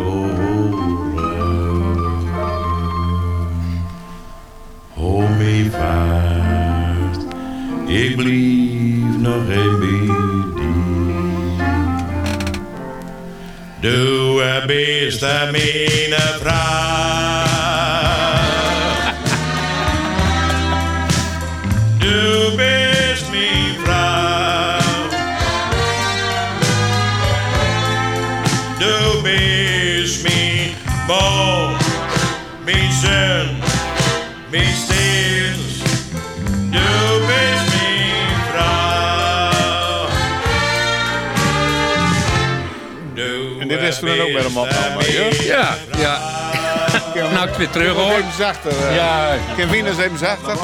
ik 7.92 8.16
blief 8.16 9.18
nog 9.18 9.48
een 9.50 9.80
beetje. 9.80 10.50
Du 13.80 14.42
bist 14.68 15.22
mijn 15.22 15.54
vrouw. 16.40 17.11
Toen 44.10 44.20
ook 44.22 44.32
met 44.32 44.44
hem 44.44 44.58
opgenomen, 44.58 45.12
ja? 45.12 45.30
Ja, 45.44 45.78
ja. 45.98 47.30
nou, 47.34 47.50
ik 47.50 47.56
weer 47.56 47.70
terug 47.70 47.94
hoor. 47.94 48.12
Even 48.12 48.34
zachter. 48.38 48.94
Ja, 48.94 49.38
Ken 49.56 49.70
Wieners 49.70 49.98
even 49.98 50.18
zachter? 50.18 50.56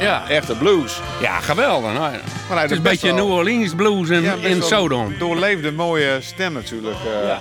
ja. 0.00 0.28
Echte 0.28 0.54
blues. 0.54 1.00
ja, 1.20 1.40
geweldig. 1.40 1.92
Nou, 1.92 2.12
ja. 2.12 2.20
Maar 2.48 2.48
hij 2.48 2.62
het 2.62 2.70
is 2.70 2.76
een 2.76 2.82
beetje 2.82 3.06
wel- 3.14 3.16
New 3.16 3.30
Orleans 3.34 3.74
blues 3.74 4.08
in, 4.08 4.22
Ja, 4.22 4.34
in 4.40 4.62
Sodom. 4.62 5.14
Doorleefde 5.18 5.72
mooie 5.72 6.18
stem 6.20 6.52
natuurlijk. 6.52 6.96
eh. 6.96 7.28
Ja. 7.28 7.40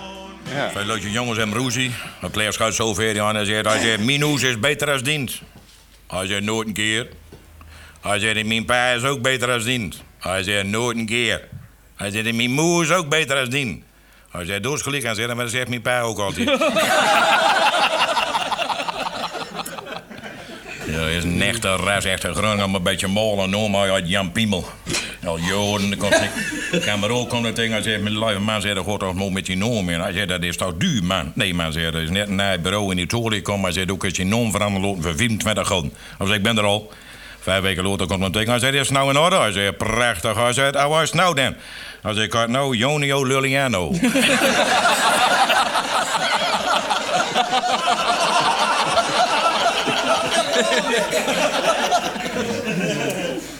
ja. 0.55 0.69
Veel 0.69 0.97
jongens 0.97 1.39
en 1.39 1.49
broezie. 1.49 1.91
Dan 2.21 2.31
Claire 2.31 2.53
schuift 2.53 2.75
zo 2.75 2.93
ver 2.93 3.21
aan 3.21 3.35
en 3.35 3.45
zegt... 3.45 3.65
Hij 3.65 3.79
zegt, 3.79 3.99
Minus 3.99 4.41
is 4.41 4.59
beter 4.59 4.91
als 4.91 5.03
dient. 5.03 5.41
Hij 6.07 6.27
zegt, 6.27 6.41
nooit 6.41 6.67
een 6.67 6.73
keer. 6.73 7.07
Hij 8.01 8.19
zegt, 8.19 8.45
mijn 8.45 8.65
pa 8.65 8.87
is 8.89 9.03
ook 9.03 9.21
beter 9.21 9.51
als 9.51 9.63
dient. 9.63 10.01
Hij 10.19 10.43
zegt, 10.43 10.65
nooit 10.65 10.97
een 10.97 11.05
keer. 11.05 11.47
Hij 12.03 12.11
zegt, 12.11 12.35
mijn 12.35 12.51
moe 12.51 12.83
is 12.83 12.91
ook 12.91 13.09
beter 13.09 13.39
als 13.39 13.49
dient. 13.49 13.83
Hij 14.31 14.45
zegt, 14.45 14.63
doe 14.63 14.77
gelijk 14.77 15.05
aan 15.05 15.15
zeggen, 15.15 15.35
maar 15.35 15.45
dat 15.45 15.53
zegt 15.53 15.69
mijn 15.69 15.81
pa 15.81 16.01
ook 16.01 16.19
altijd. 16.19 16.49
Ja, 20.87 21.07
is 21.07 21.23
een 21.23 21.41
echte 21.41 21.75
ras, 21.75 22.05
echt 22.05 22.23
een 22.23 22.63
om 22.63 22.75
een 22.75 22.83
beetje 22.83 23.07
molen 23.07 23.49
noem 23.49 23.71
maar 23.71 23.91
uit 23.91 24.09
Jan 24.09 24.31
Piemel. 24.31 24.65
Al 25.25 25.39
joden, 25.39 25.97
kon 25.97 26.09
ik 26.71 26.81
kan 26.81 26.99
maar 26.99 27.09
ook 27.09 27.29
komen 27.29 27.53
tegen. 27.53 27.71
Hij 27.71 27.81
zegt, 27.81 28.01
mijn 28.01 28.19
lieve 28.19 28.39
man, 28.39 28.61
zei, 28.61 28.73
dat 28.73 28.85
gaat 28.85 28.99
toch 28.99 29.15
nog 29.15 29.31
met 29.31 29.47
je 29.47 29.55
noem 29.55 29.89
in. 29.89 29.99
Hij 29.99 30.13
zei, 30.13 30.25
dat 30.25 30.43
is 30.43 30.57
toch 30.57 30.73
duur, 30.77 31.03
man? 31.03 31.31
Nee, 31.35 31.53
man, 31.53 31.71
zei, 31.71 31.91
dat 31.91 32.01
is 32.01 32.09
net 32.09 32.29
naar 32.29 32.51
het 32.51 32.61
bureau 32.61 32.91
in 32.91 32.97
Italië 32.97 33.41
komen. 33.41 33.63
Hij 33.63 33.73
zei, 33.73 33.91
ook 33.91 34.03
als 34.03 34.15
je 34.15 34.25
noem 34.25 34.51
veranderen 34.51 34.87
laten 34.87 35.03
voor 35.03 35.15
24 35.15 35.67
gulden. 35.67 35.93
Hij 36.17 36.27
zei, 36.27 36.37
ik 36.37 36.43
ben 36.43 36.57
er 36.57 36.63
al. 36.63 36.91
Vijf 37.43 37.61
weken 37.61 37.87
later 37.87 38.07
komt 38.07 38.21
hij 38.21 38.29
tegen. 38.29 38.49
Hij 38.49 38.59
zei, 38.59 38.77
is 38.77 38.89
nou 38.89 39.09
in 39.09 39.17
orde? 39.17 39.35
Hij 39.35 39.51
zei, 39.51 39.71
prachtig. 39.71 40.35
Hij 40.35 40.53
zei, 40.53 40.71
ah, 40.71 40.89
waar 40.89 41.03
is 41.03 41.09
het 41.09 41.19
nou 41.19 41.35
dan? 41.35 41.55
Hij 42.01 42.13
zei, 42.13 42.25
ik 42.25 42.33
had 42.33 42.47
nou 42.47 42.75
Jonio 42.75 43.25
Lulliano. 43.25 43.91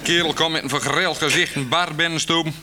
Kerel 0.03 0.33
komt 0.33 0.51
met 0.51 0.63
een 0.63 0.69
vergreld 0.69 1.17
gezicht 1.17 1.55
een 1.55 1.69
bar 1.69 1.95
binnenstoom. 1.95 2.53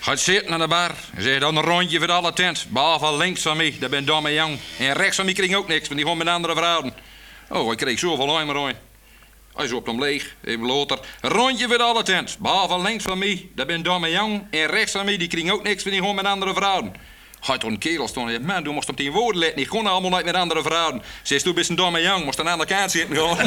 Gaat 0.00 0.20
zitten 0.20 0.52
aan 0.52 0.58
de 0.60 0.68
bar. 0.68 0.90
En 1.14 1.22
zegt 1.22 1.40
dan 1.40 1.56
een 1.56 1.62
rondje 1.62 1.98
voor 1.98 2.10
alle 2.12 2.32
tent. 2.32 2.66
Behalve 2.68 3.16
links 3.16 3.42
van 3.42 3.56
mij, 3.56 3.76
dat 3.80 3.90
ben 3.90 4.04
domme 4.04 4.34
jong. 4.34 4.58
En 4.78 4.92
rechts 4.92 5.16
van 5.16 5.24
mij 5.24 5.34
kreeg 5.34 5.50
ik 5.50 5.56
ook 5.56 5.68
niks, 5.68 5.88
want 5.88 5.94
die 5.94 6.02
gewoon 6.02 6.18
met 6.18 6.28
andere 6.28 6.54
vrouwen. 6.54 6.94
Oh, 7.48 7.72
ik 7.72 7.78
kreeg 7.78 7.98
zoveel 7.98 8.44
maar 8.44 8.56
ooit. 8.56 8.76
Hij 9.58 9.66
is 9.66 9.72
op 9.72 9.86
hem 9.86 10.00
leeg, 10.00 10.34
even 10.44 10.66
later. 10.66 10.98
Een 11.20 11.30
rondje 11.30 11.68
voor 11.68 11.82
alle 11.82 12.02
tent. 12.02 12.36
Behalve 12.40 12.80
links 12.80 13.04
van 13.04 13.18
mij, 13.18 13.48
dat 13.54 13.66
ben 13.66 13.82
domme 13.82 14.10
jong. 14.10 14.46
En 14.50 14.66
rechts 14.66 14.92
van 14.92 15.04
mij, 15.04 15.16
die 15.16 15.28
kreeg 15.28 15.50
ook 15.50 15.62
niks, 15.62 15.82
want 15.82 15.94
die 15.94 15.98
gewoon 15.98 16.14
met 16.14 16.24
andere 16.24 16.54
vrouwen. 16.54 16.92
Hij 17.40 17.58
toen 17.58 17.70
een 17.70 17.78
kerel 17.78 18.08
stond 18.08 18.46
man, 18.46 18.62
du 18.62 18.70
moest 18.70 18.88
op 18.88 18.96
die 18.96 19.12
woorden 19.12 19.40
letten. 19.40 19.56
Die 19.56 19.68
gewoon 19.68 19.86
allemaal 19.86 20.10
niet 20.10 20.24
met 20.24 20.34
andere 20.34 20.62
vrouwen. 20.62 21.02
Zegt, 21.22 21.44
du 21.44 21.52
bent 21.52 21.68
een 21.68 21.76
domme 21.76 22.00
jong, 22.00 22.24
moest 22.24 22.38
aan 22.38 22.44
de 22.44 22.50
andere 22.50 22.74
kant 22.74 22.90
zitten 22.90 23.16
gewoon. 23.16 23.36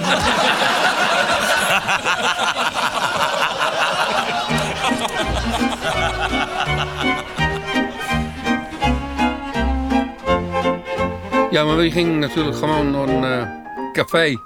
Ja, 11.51 11.63
maar 11.63 11.77
we 11.77 11.91
gingen 11.91 12.19
natuurlijk 12.19 12.57
gewoon 12.57 12.91
naar 12.91 13.07
een 13.07 13.23
eh, 13.23 13.93
café. 13.93 14.37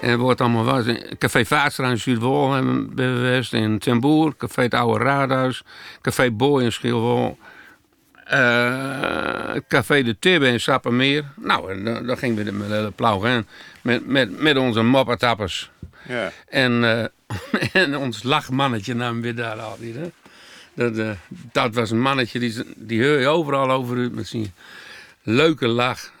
En 0.00 0.18
wordt 0.18 0.40
allemaal 0.40 0.64
was. 0.64 0.84
Café 1.18 1.44
Vaatstra 1.44 1.90
in 1.90 1.98
Zuidwol 1.98 2.52
hebben 2.52 2.94
we 2.94 3.02
geweest. 3.02 3.52
In 3.52 3.78
Temboer, 3.78 4.36
Café 4.36 4.62
het 4.62 4.74
Oude 4.74 5.04
Raadhuis. 5.04 5.62
Café 6.00 6.30
Boy 6.30 6.62
in 6.62 6.72
Schilwol. 6.72 7.38
eh, 8.24 9.56
Café 9.68 10.02
de 10.02 10.16
Tibbe 10.18 10.46
in 10.46 10.60
Sappemeer. 10.60 11.24
Nou, 11.36 11.72
en 11.72 11.84
dan, 11.84 12.06
dan 12.06 12.18
gingen 12.18 12.44
we 12.44 12.52
met 12.52 12.68
de 12.68 13.18
heen. 13.22 13.46
Met, 13.82 14.06
met, 14.06 14.40
met 14.40 14.56
onze 14.56 14.82
moppetappers. 14.82 15.70
Ja. 16.08 16.32
En, 16.48 16.84
eh, 16.84 17.04
en 17.82 17.96
ons 17.96 18.22
lachmannetje 18.22 18.94
namen 18.94 19.22
we 19.22 19.34
daar 19.34 19.58
altijd. 19.60 19.94
Hè? 19.94 20.10
Dat, 20.74 20.98
eh, 20.98 21.10
dat 21.52 21.74
was 21.74 21.90
een 21.90 22.00
mannetje, 22.00 22.38
die, 22.38 22.54
die 22.76 23.06
hoor 23.06 23.18
je 23.18 23.28
overal 23.28 23.70
over 23.70 23.96
u 23.96 24.10
met 24.10 24.28
zijn 24.28 24.54
leuke 25.22 25.66
lach. 25.66 26.12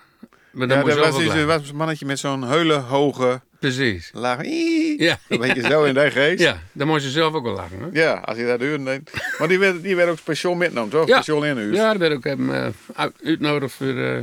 Maar 0.50 0.68
Ja, 0.68 0.74
dat 0.82 0.84
was, 0.96 1.22
lachen. 1.22 1.46
was 1.46 1.68
een 1.68 1.76
mannetje 1.76 2.06
met 2.06 2.18
zo'n 2.18 2.50
hele 2.50 2.74
hoge 2.74 3.40
Precies. 3.60 4.10
laag. 4.14 4.44
Ii. 4.44 5.02
Ja. 5.02 5.18
Een 5.28 5.38
beetje 5.38 5.62
zo 5.62 5.84
in 5.84 5.94
de 5.94 6.10
geest. 6.10 6.40
Ja, 6.40 6.58
dan 6.72 6.86
moet 6.86 7.02
je 7.02 7.10
zelf 7.10 7.34
ook 7.34 7.44
wel 7.44 7.54
lachen. 7.54 7.78
Hè? 7.80 7.88
Ja, 8.00 8.12
als 8.12 8.36
je 8.38 8.46
dat. 8.46 8.78
Nee. 8.78 9.02
Maar 9.38 9.48
die 9.48 9.58
werd, 9.58 9.82
die 9.82 9.96
werd 9.96 10.08
ook 10.10 10.18
speciaal 10.18 10.54
metgenomen, 10.54 10.90
toch? 10.90 11.06
Ja. 11.06 11.14
Speciaal 11.22 11.44
inhuis. 11.44 11.76
Ja, 11.76 11.90
dat 11.90 12.00
werd 12.00 12.12
ook 12.12 12.24
hem 12.24 12.52
eh, 12.54 12.66
uit- 12.94 13.14
uitgenodigd 13.24 13.72
voor... 13.74 13.86
eh, 13.86 14.16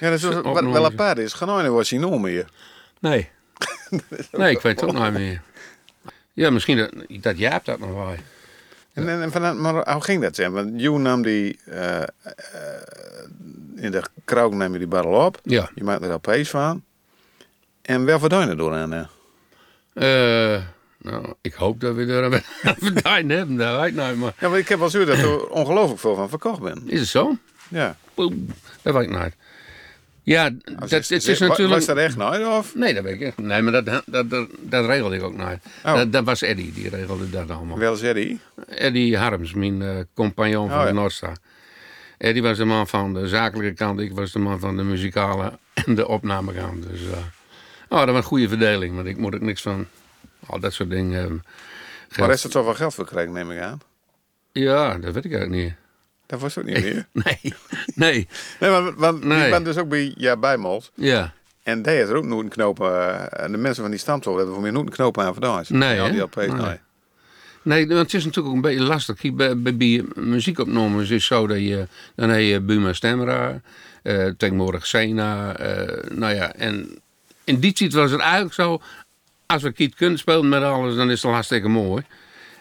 Ja, 0.00 0.10
dat 0.10 0.12
is 0.12 0.22
wat, 0.22 0.42
opnames. 0.42 0.72
wel 0.72 0.84
apart 0.84 1.18
is. 1.18 1.32
Genoeg 1.32 1.66
was 1.66 1.90
hij 1.90 1.98
nog 1.98 2.20
meer. 2.20 2.44
Nee. 3.00 3.28
Nee, 4.32 4.50
ik 4.50 4.60
weet 4.60 4.80
het 4.80 4.88
ook 4.90 4.96
nooit 4.96 5.12
meer. 5.12 5.40
Ja, 6.32 6.50
misschien 6.50 6.76
dat, 6.76 6.90
dat 7.08 7.38
Jaap 7.38 7.64
dat 7.64 7.78
nog 7.78 7.88
wel. 7.94 8.14
En, 8.92 9.08
en, 9.08 9.22
en 9.22 9.30
vanuit, 9.32 9.56
maar 9.58 9.92
hoe 9.92 10.02
ging 10.02 10.22
dat 10.22 10.34
zijn? 10.34 10.52
Want 10.52 10.80
Joe 10.80 10.98
nam 10.98 11.22
die... 11.22 11.58
eh, 11.64 12.00
eh, 12.02 12.06
in 13.76 13.90
de 13.90 14.02
krauk 14.24 14.52
nam 14.52 14.72
je 14.72 14.78
die 14.78 14.86
barrel 14.88 15.26
op. 15.26 15.40
Ja. 15.44 15.70
Je 15.74 15.84
maakte 15.84 16.06
er 16.06 16.12
LP's 16.12 16.48
van. 16.50 16.84
En 17.82 18.04
wel 18.04 18.18
verduinen 18.18 18.56
door 18.56 18.74
aan. 18.74 18.92
Eh, 18.92 20.62
nou, 20.98 21.34
ik 21.40 21.54
hoop 21.54 21.80
dat 21.80 21.94
we 21.94 22.04
er 22.06 22.32
een 22.62 22.74
verdijn 22.80 23.30
hebben, 23.30 23.56
dat 23.56 23.80
weet 23.80 23.88
ik 23.96 24.06
niet. 24.08 24.16
Maar 24.18 24.34
Ja, 24.38 24.48
maar 24.48 24.58
ik 24.58 24.68
heb 24.68 24.78
wel 24.78 24.90
zo 24.90 25.04
dat 25.04 25.18
er 25.18 25.48
ongelooflijk 25.62 26.00
veel 26.00 26.14
van 26.14 26.28
verkocht 26.28 26.60
ben. 26.60 26.82
is 26.86 27.00
het 27.00 27.08
zo? 27.08 27.36
Ja. 27.68 27.96
Dat 28.82 28.94
weet 28.94 29.02
ik 29.02 29.10
niet. 29.10 29.36
Ja, 30.24 30.50
dat, 30.50 30.80
Als 30.80 30.90
het 30.90 31.10
is 31.10 31.38
natuurlijk... 31.38 31.68
Was 31.68 31.84
dat 31.86 31.96
echt 31.96 32.16
nooit? 32.16 32.46
Of? 32.46 32.74
Nee, 32.74 32.94
dat 32.94 33.04
weet 33.04 33.14
ik 33.14 33.20
echt. 33.20 33.38
Nee, 33.38 33.62
maar 33.62 33.72
dat, 33.72 34.02
dat, 34.06 34.30
dat, 34.30 34.46
dat 34.60 34.86
regelde 34.86 35.16
ik 35.16 35.22
ook 35.22 35.36
niet. 35.36 35.58
Oh. 35.84 35.94
Dat, 35.94 36.12
dat 36.12 36.24
was 36.24 36.42
Eddie, 36.42 36.72
die 36.72 36.88
regelde 36.88 37.30
dat 37.30 37.50
allemaal. 37.50 37.78
Wel 37.78 37.96
zei 37.96 38.12
hij. 38.12 38.38
Eddie 38.76 39.16
Harms, 39.16 39.52
mijn 39.54 39.82
eh, 39.82 39.96
compagnon 40.14 40.68
van 40.68 40.76
Oh, 40.78 40.82
ja. 40.82 40.88
de 40.88 40.94
Noordstar. 40.94 41.36
Eddie 42.18 42.42
was 42.42 42.56
de 42.56 42.64
man 42.64 42.88
van 42.88 43.14
de 43.14 43.28
zakelijke 43.28 43.74
kant, 43.76 44.00
ik 44.00 44.12
was 44.12 44.32
de 44.32 44.38
man 44.38 44.60
van 44.60 44.76
de 44.76 44.82
muzikale 44.82 45.58
en 45.74 45.94
de 45.94 46.08
opnamekant. 46.08 46.82
Dus 46.90 47.00
eh, 47.00 47.16
oh, 47.92 47.98
dat 47.98 48.06
was 48.08 48.16
een 48.16 48.22
goede 48.22 48.48
verdeling, 48.48 48.94
want 48.94 49.06
ik 49.06 49.16
moet 49.16 49.34
ook 49.34 49.40
niks 49.40 49.62
van 49.62 49.86
al 50.46 50.60
dat 50.60 50.72
soort 50.72 50.90
dingen 50.90 51.18
hebben. 51.20 51.44
Maar 52.16 52.30
is 52.30 52.44
er 52.44 52.50
toch 52.50 52.64
wel 52.64 52.74
geld 52.74 52.94
voor 52.94 53.06
gekregen, 53.06 53.32
neem 53.32 53.50
ik 53.50 53.60
aan? 53.60 53.80
Ja, 54.52 54.98
dat 54.98 55.14
weet 55.14 55.24
ik 55.24 55.32
eigenlijk 55.32 55.62
niet. 55.62 55.74
Dat 56.26 56.40
was 56.40 56.58
ook 56.58 56.64
niet 56.64 56.82
meer. 56.84 57.06
Nee, 57.12 57.54
nee, 57.94 58.28
Nee, 58.60 58.70
maar 58.70 58.94
want 58.94 59.24
Nee. 59.24 59.40
die 59.40 59.50
bent 59.50 59.64
dus 59.64 59.76
ook 59.78 59.88
bij 59.88 60.14
ja, 60.16 60.36
Bijmold. 60.36 60.90
ja. 60.94 61.32
En 61.62 61.82
die 61.82 61.92
heeft 61.92 62.08
er 62.08 62.16
ook 62.16 62.24
nooit 62.24 62.44
een 62.44 62.48
knopen. 62.50 62.90
eh, 62.90 63.44
en 63.44 63.52
de 63.52 63.58
mensen 63.58 63.82
van 63.82 63.90
die 63.90 64.00
stamtol 64.00 64.36
hebben 64.36 64.52
voor 64.54 64.62
mij 64.62 64.70
nooit 64.72 64.86
een 64.86 64.92
knopen 64.92 65.24
aan 65.24 65.32
vandaan. 65.34 65.64
Nee, 65.68 65.96
Ja, 65.96 66.08
die 66.08 66.22
Nee. 66.36 66.48
nee. 66.48 66.78
Nee, 67.62 67.86
want 67.88 67.98
het 68.00 68.14
is 68.14 68.24
natuurlijk 68.24 68.46
ook 68.48 68.54
een 68.54 68.70
beetje 68.70 68.84
lastig. 68.84 69.20
Bij, 69.34 69.58
bij, 69.58 69.76
bij 69.76 70.04
muziekopnames 70.14 71.02
is 71.02 71.10
het 71.10 71.22
zo 71.22 71.46
dat 71.46 71.56
je... 71.58 71.86
Dan 72.14 72.28
heb 72.28 72.40
je 72.40 72.60
Buma 72.60 72.92
Stemra, 72.92 73.60
eh, 74.02 74.26
tegenwoordig 74.36 74.86
Sena. 74.86 75.56
eh, 75.56 76.10
nou 76.10 76.34
ja, 76.34 76.54
en 76.54 77.00
in 77.44 77.60
die 77.60 77.72
tijd 77.72 77.92
was 77.92 78.10
het 78.10 78.20
eigenlijk 78.20 78.54
zo... 78.54 78.80
Als 79.46 79.62
we 79.62 79.72
Kiet 79.72 79.94
kunnen 79.94 80.18
spelen 80.18 80.48
met 80.48 80.62
alles, 80.62 80.94
dan 80.94 81.10
is 81.10 81.22
het 81.22 81.32
hartstikke 81.32 81.68
mooi. 81.68 82.04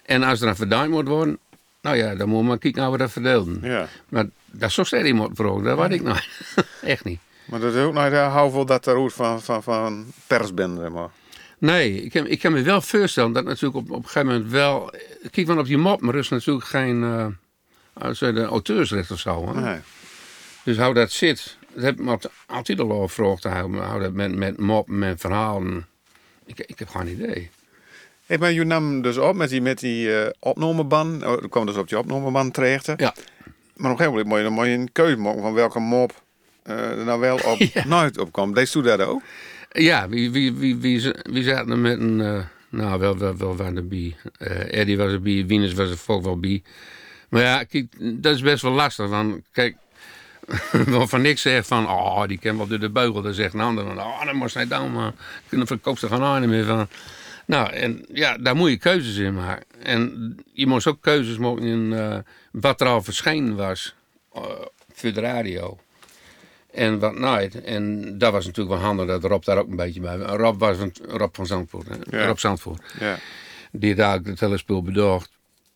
En 0.05 0.23
als 0.23 0.41
er 0.41 0.47
een 0.47 0.55
verduimd 0.55 0.91
moet 0.91 1.07
worden... 1.07 1.39
nou 1.81 1.97
ja, 1.97 2.15
dan 2.15 2.29
moet 2.29 2.39
je 2.39 2.45
maar 2.45 2.57
kijken 2.57 2.83
hoe 2.83 2.91
we 2.91 2.97
dat 2.97 3.11
verdelen. 3.11 3.59
Ja. 3.61 3.87
Maar 4.09 4.25
dat 4.45 4.69
is 4.69 4.75
zo 4.75 4.83
steeds 4.83 5.07
iemand 5.07 5.35
vragen, 5.35 5.63
dat 5.63 5.77
weet 5.77 5.91
ik 5.91 6.01
nog. 6.01 6.21
Echt 6.81 7.03
niet. 7.03 7.19
Maar 7.45 7.59
dat 7.59 7.73
is 7.73 7.83
ook 7.83 7.93
nog 7.93 8.09
de 8.09 8.15
houveel 8.15 8.65
dat 8.65 8.85
er 8.85 9.01
uit 9.01 9.13
van, 9.13 9.41
van, 9.41 9.63
van 9.63 10.05
pers 10.27 10.53
bent, 10.53 10.79
zeg 10.79 10.89
maar. 10.89 11.09
Nee, 11.57 12.03
ik 12.03 12.11
kan, 12.11 12.27
ik 12.27 12.39
kan 12.39 12.51
me 12.51 12.61
wel 12.61 12.81
voorstellen 12.81 13.31
dat 13.31 13.43
natuurlijk 13.43 13.75
op, 13.75 13.91
op 13.91 14.03
een 14.03 14.09
gegeven 14.09 14.27
moment 14.27 14.51
wel... 14.51 14.93
Kijk, 15.31 15.47
want 15.47 15.59
op 15.59 15.65
die 15.65 15.77
mop 15.77 16.01
maar 16.01 16.13
rust 16.13 16.31
natuurlijk 16.31 16.65
geen 16.65 17.01
uh, 17.01 18.43
auteursrecht 18.47 19.11
of 19.11 19.19
zo. 19.19 19.47
Hè? 19.47 19.61
Nee. 19.61 19.79
Dus 20.63 20.77
hoe 20.77 20.93
dat 20.93 21.11
zit, 21.11 21.57
dat 21.73 21.83
heb 21.83 21.99
ik 21.99 22.29
altijd 22.45 22.79
al 22.79 22.91
over 22.91 23.25
gevraagd. 23.25 23.65
Hoe, 23.65 23.77
hoe 23.77 23.99
dat 23.99 24.13
met, 24.13 24.35
met 24.35 24.57
mop, 24.59 24.87
met 24.87 25.19
verhalen... 25.19 25.85
Ik, 26.45 26.59
ik 26.59 26.79
heb 26.79 26.89
geen 26.89 27.07
idee. 27.07 27.49
Hey, 28.25 28.37
maar 28.37 28.51
je 28.51 28.63
nam 28.63 29.01
dus 29.01 29.17
op 29.17 29.35
met 29.35 29.49
die, 29.49 29.61
met 29.61 29.79
die 29.79 30.07
uh, 30.07 30.27
opnameban. 30.39 31.25
Oh, 31.27 31.49
kwam 31.49 31.65
dus 31.65 31.75
op 31.75 31.89
die 31.89 31.97
opnameban 31.97 32.51
terecht. 32.51 32.85
Ja. 32.85 33.13
Maar 33.75 33.91
op 33.91 33.99
een 33.99 34.05
gegeven 34.05 34.11
moment 34.11 34.27
moet 34.27 34.37
je, 34.37 34.43
dan 34.43 34.53
moet 34.53 34.65
je 34.65 34.71
een 34.71 34.91
keuze 34.91 35.17
maken 35.17 35.41
van 35.41 35.53
welke 35.53 35.79
mop 35.79 36.23
eh, 36.63 36.89
er 36.89 37.05
nou 37.05 37.19
wel 37.19 37.35
op 37.35 37.57
Ja. 37.73 37.87
nooit 37.87 38.17
op 38.17 38.31
kwam. 38.31 38.53
Deed 38.53 38.71
je 38.71 38.81
dat 38.81 39.01
ook? 39.01 39.21
Ja, 39.71 40.09
wie, 40.09 40.31
wie, 40.31 40.53
wie, 40.53 40.75
wie, 40.77 41.13
wie 41.23 41.43
zaten 41.43 41.71
er 41.71 41.77
met 41.77 41.99
een... 41.99 42.21
eh, 42.21 42.43
nou, 42.69 42.99
wel, 42.99 43.17
wel, 43.17 43.37
wel 43.37 43.55
waren. 43.55 43.89
Eh 44.37 44.79
Eddie 44.79 44.97
was 44.97 45.11
erbij, 45.11 45.45
Wieners 45.45 45.73
was 45.73 45.89
er 45.89 45.97
volk 45.97 46.23
wel 46.23 46.39
bij. 46.39 46.63
Maar 47.29 47.41
ja, 47.41 47.63
kijk, 47.63 47.87
dat 47.99 48.35
is 48.35 48.41
best 48.41 48.61
wel 48.61 48.71
lastig. 48.71 49.09
Want 49.09 49.41
kijk, 49.51 49.75
waarvan 50.97 51.25
ik 51.25 51.37
zeg 51.37 51.65
van... 51.65 51.89
Oh, 51.89 52.27
die 52.27 52.37
kan 52.37 52.57
wel 52.57 52.67
door 52.67 52.79
de 52.79 52.89
beugel. 52.89 53.21
Dan 53.21 53.33
zegt 53.33 53.53
een 53.53 53.59
ander 53.59 53.85
van... 53.85 53.99
Oh, 53.99 54.25
dan 54.25 54.35
moest 54.35 54.53
hij 54.53 54.67
dan 54.67 54.91
maar... 54.91 55.13
Kunnen 55.47 55.67
verkoopt 55.67 55.99
ze 55.99 56.07
gaan 56.07 56.23
aan 56.23 56.49
meer 56.49 56.65
van... 56.65 56.87
Nou, 57.45 57.71
en 57.71 58.05
ja, 58.13 58.37
daar 58.37 58.55
moet 58.55 58.69
je 58.69 58.77
keuzes 58.77 59.15
in 59.15 59.33
maken. 59.33 59.65
En 59.83 60.35
je 60.53 60.67
moest 60.67 60.87
ook 60.87 61.01
keuzes 61.01 61.37
maken 61.37 61.63
in 61.63 61.93
eh, 61.93 62.17
wat 62.51 62.81
er 62.81 62.87
al 62.87 63.01
verschenen 63.01 63.55
was 63.55 63.95
eh, 64.33 64.41
voor 64.93 65.13
de 65.13 65.19
radio. 65.19 65.77
En 66.71 66.99
wat 66.99 67.19
nooit. 67.19 67.63
En 67.63 68.17
dat 68.17 68.31
was 68.31 68.45
natuurlijk 68.45 68.75
wel 68.75 68.85
handig 68.85 69.07
dat 69.07 69.23
Rob 69.23 69.43
daar 69.43 69.57
ook 69.57 69.69
een 69.69 69.75
beetje 69.75 69.99
bij 69.99 70.17
was. 70.17 70.35
Rob 70.35 70.59
was 70.59 70.77
van, 70.77 70.91
Rob 71.07 71.35
van 71.35 71.45
Zandvoort. 71.45 71.87
Ja. 72.09 72.25
Rob 72.25 72.37
Zandvoort. 72.37 72.81
Ja. 72.99 73.17
Die 73.71 73.95
daar 73.95 74.19
het 74.23 74.39
hele 74.39 74.57
spul 74.57 74.83
bedacht. 74.83 75.29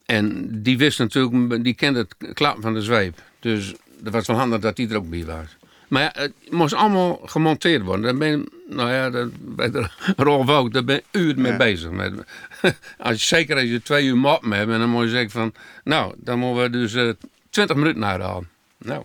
En 0.06 0.50
die 0.64 0.78
wist 0.78 1.00
natuurlijk, 1.00 1.64
die 1.64 1.76
kende 1.76 2.00
het 2.00 2.34
klappen 2.34 2.62
van 2.62 2.74
de 2.74 2.82
zweep. 2.82 3.22
Dus 3.40 3.74
dat 4.00 4.14
was 4.14 4.28
wel 4.28 4.36
handig 4.38 4.60
dat 4.60 4.76
die 4.76 4.90
er 4.90 4.96
ook 4.96 5.10
bij 5.10 5.26
was. 5.26 5.58
Maar 5.88 6.02
ja, 6.02 6.12
het 6.14 6.34
moest 6.50 6.74
allemaal 6.74 7.20
gemonteerd 7.26 7.82
worden. 7.84 8.02
Daar 8.04 8.18
ben 8.18 8.28
je, 8.30 8.50
nou 8.70 8.92
ja, 8.92 9.10
daar, 9.10 9.28
bij 9.40 9.72
de 9.72 9.88
Rolf 10.18 10.50
ook, 10.50 10.74
daar 10.74 10.84
ben 10.84 10.96
je 10.96 11.20
uren 11.20 11.42
mee 11.42 11.52
Ja. 11.52 11.58
bezig. 11.58 11.90
Met, 11.92 12.14
als 12.98 13.20
je, 13.20 13.26
zeker 13.36 13.56
als 13.56 13.66
je 13.66 13.82
twee 13.82 14.06
uur 14.06 14.18
mop 14.18 14.44
hebt, 14.44 14.72
en 14.72 14.80
dan 14.80 14.90
moet 14.90 15.04
je 15.04 15.10
zeggen 15.10 15.30
van... 15.32 15.54
Nou, 15.84 16.14
dan 16.18 16.40
moeten 16.40 16.64
we 16.64 16.70
dus 16.70 16.94
eh 16.94 17.10
20 17.50 17.76
minuten 17.76 18.06
uithalen. 18.06 18.50
Nou, 18.78 19.04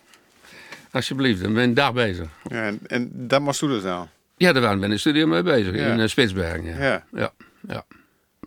alsjeblieft, 0.90 1.42
dan 1.42 1.52
ben 1.52 1.62
je 1.62 1.68
een 1.68 1.74
dag 1.74 1.92
bezig. 1.92 2.28
ja 2.48 2.62
en, 2.66 2.80
en 2.86 3.10
dat 3.12 3.40
moest 3.40 3.60
je 3.60 3.66
dus 3.66 3.82
nou. 3.82 4.06
Ja, 4.36 4.52
daar 4.52 4.62
waren 4.62 4.78
we 4.78 4.84
in 4.84 4.90
de 4.90 4.98
studio 4.98 5.26
mee 5.26 5.42
bezig, 5.42 5.74
Ja. 5.74 5.86
in 5.92 6.00
eh, 6.00 6.06
Spitsbergen. 6.08 6.64
Ja. 6.64 7.04
Ja, 7.12 7.32
ja. 7.68 7.84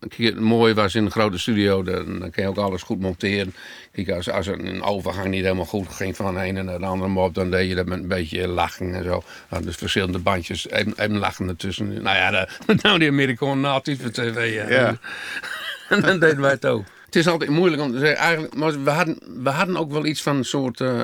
Kijk, 0.08 0.30
het 0.30 0.40
mooie 0.40 0.74
was 0.74 0.96
in 0.96 1.06
een 1.06 1.12
grote 1.12 1.40
studio, 1.40 1.84
dan, 1.84 2.20
dan 2.20 2.30
kun 2.30 2.44
je 2.44 2.50
ook 2.50 2.58
alles 2.58 2.82
goed 2.82 3.00
monteren. 3.00 3.56
Kijk, 3.92 4.10
als, 4.10 4.30
als 4.30 4.48
een 4.48 4.84
overgang 4.84 5.28
niet 5.28 5.44
helemaal 5.44 5.66
goed 5.66 5.88
ging 5.90 6.16
van 6.16 6.34
de 6.34 6.42
ene 6.42 6.64
naar 6.64 6.80
de 6.80 6.86
andere 6.86 7.10
mop, 7.10 7.34
dan 7.34 7.52
deed 7.52 7.70
je 7.70 7.76
dat 7.76 7.86
met 7.86 8.00
een 8.00 8.08
beetje 8.08 8.48
lachen 8.48 8.94
en 8.94 9.04
zo. 9.04 9.24
Nou, 9.50 9.64
dus 9.64 9.76
verschillende 9.76 10.20
bandjes, 10.20 10.70
even, 10.70 10.94
even 10.96 11.18
lachen 11.18 11.48
ertussen. 11.48 12.02
Nou 12.02 12.18
ja, 12.18 12.32
de, 12.32 12.48
nou 12.82 13.00
die 13.00 13.10
Amerikanen 13.10 13.82
voor 13.84 14.12
tv. 14.12 14.54
Ja. 14.54 14.70
Ja. 14.70 14.98
en 15.90 16.02
dan 16.02 16.20
deden 16.20 16.42
wij 16.42 16.52
het 16.52 16.66
ook. 16.66 16.84
Het 17.06 17.16
is 17.16 17.28
altijd 17.28 17.50
moeilijk 17.50 17.82
om 17.82 17.92
te 17.92 18.00
zeggen, 18.00 18.18
eigenlijk, 18.18 18.56
maar 18.56 18.84
we 18.84 18.90
hadden, 18.90 19.18
we 19.44 19.50
hadden 19.50 19.78
ook 19.78 19.92
wel 19.92 20.06
iets 20.06 20.22
van 20.22 20.36
een 20.36 20.46
soort 20.46 20.82
eh, 20.82 21.02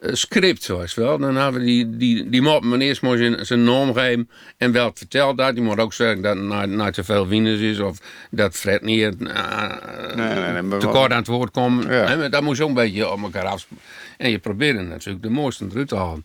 script, 0.00 0.62
zoals 0.62 0.94
wel. 0.94 1.18
Dan 1.18 1.36
hadden 1.36 1.60
we 1.60 1.66
die, 1.66 1.96
die, 1.96 2.28
die 2.28 2.42
mop, 2.42 2.64
maar 2.64 2.78
eerst 2.78 3.02
moest 3.02 3.20
je 3.20 3.38
zijn 3.40 3.64
naam 3.64 3.94
geven 3.94 4.28
en 4.56 4.72
wel 4.72 4.90
verteld 4.94 5.38
dat. 5.38 5.54
Je 5.54 5.62
moet 5.62 5.78
ook 5.78 5.92
zeggen 5.92 6.22
dat 6.22 6.36
het 6.80 6.94
te 6.94 7.04
veel 7.04 7.28
winners 7.28 7.60
is 7.60 7.78
of 7.78 7.98
dat 8.30 8.54
Fred 8.54 8.82
niet 8.82 9.02
eh, 9.02 9.14
Nee, 10.14 10.34
nee, 10.34 10.52
nee, 10.52 10.62
maar 10.62 10.78
te 10.78 10.86
kort 10.86 11.10
aan 11.10 11.18
het 11.18 11.26
woord 11.26 11.50
komt. 11.50 11.84
Ja. 11.84 12.28
Dat 12.28 12.42
moest 12.42 12.58
je 12.58 12.62
ook 12.62 12.68
een 12.68 12.74
beetje 12.74 13.10
op 13.10 13.22
elkaar 13.22 13.44
af. 13.44 13.66
En 14.16 14.30
je 14.30 14.38
probeerde 14.38 14.82
natuurlijk 14.82 15.22
de 15.22 15.30
mooiste 15.30 15.66
eruit 15.70 15.88
te 15.88 15.96
halen. 15.96 16.24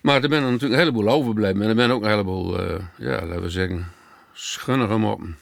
Maar 0.00 0.22
er 0.22 0.28
zijn 0.30 0.42
natuurlijk 0.42 0.72
een 0.72 0.78
heleboel 0.78 1.08
overbleven. 1.08 1.62
En 1.62 1.68
er 1.68 1.76
zijn 1.76 1.90
ook 1.90 2.02
een 2.02 2.10
heleboel, 2.10 2.58
eh, 2.58 2.74
ja, 2.96 3.26
laten 3.26 3.42
we 3.42 3.50
zeggen, 3.50 3.92
schunnige 4.32 4.96
moppen. 4.96 5.36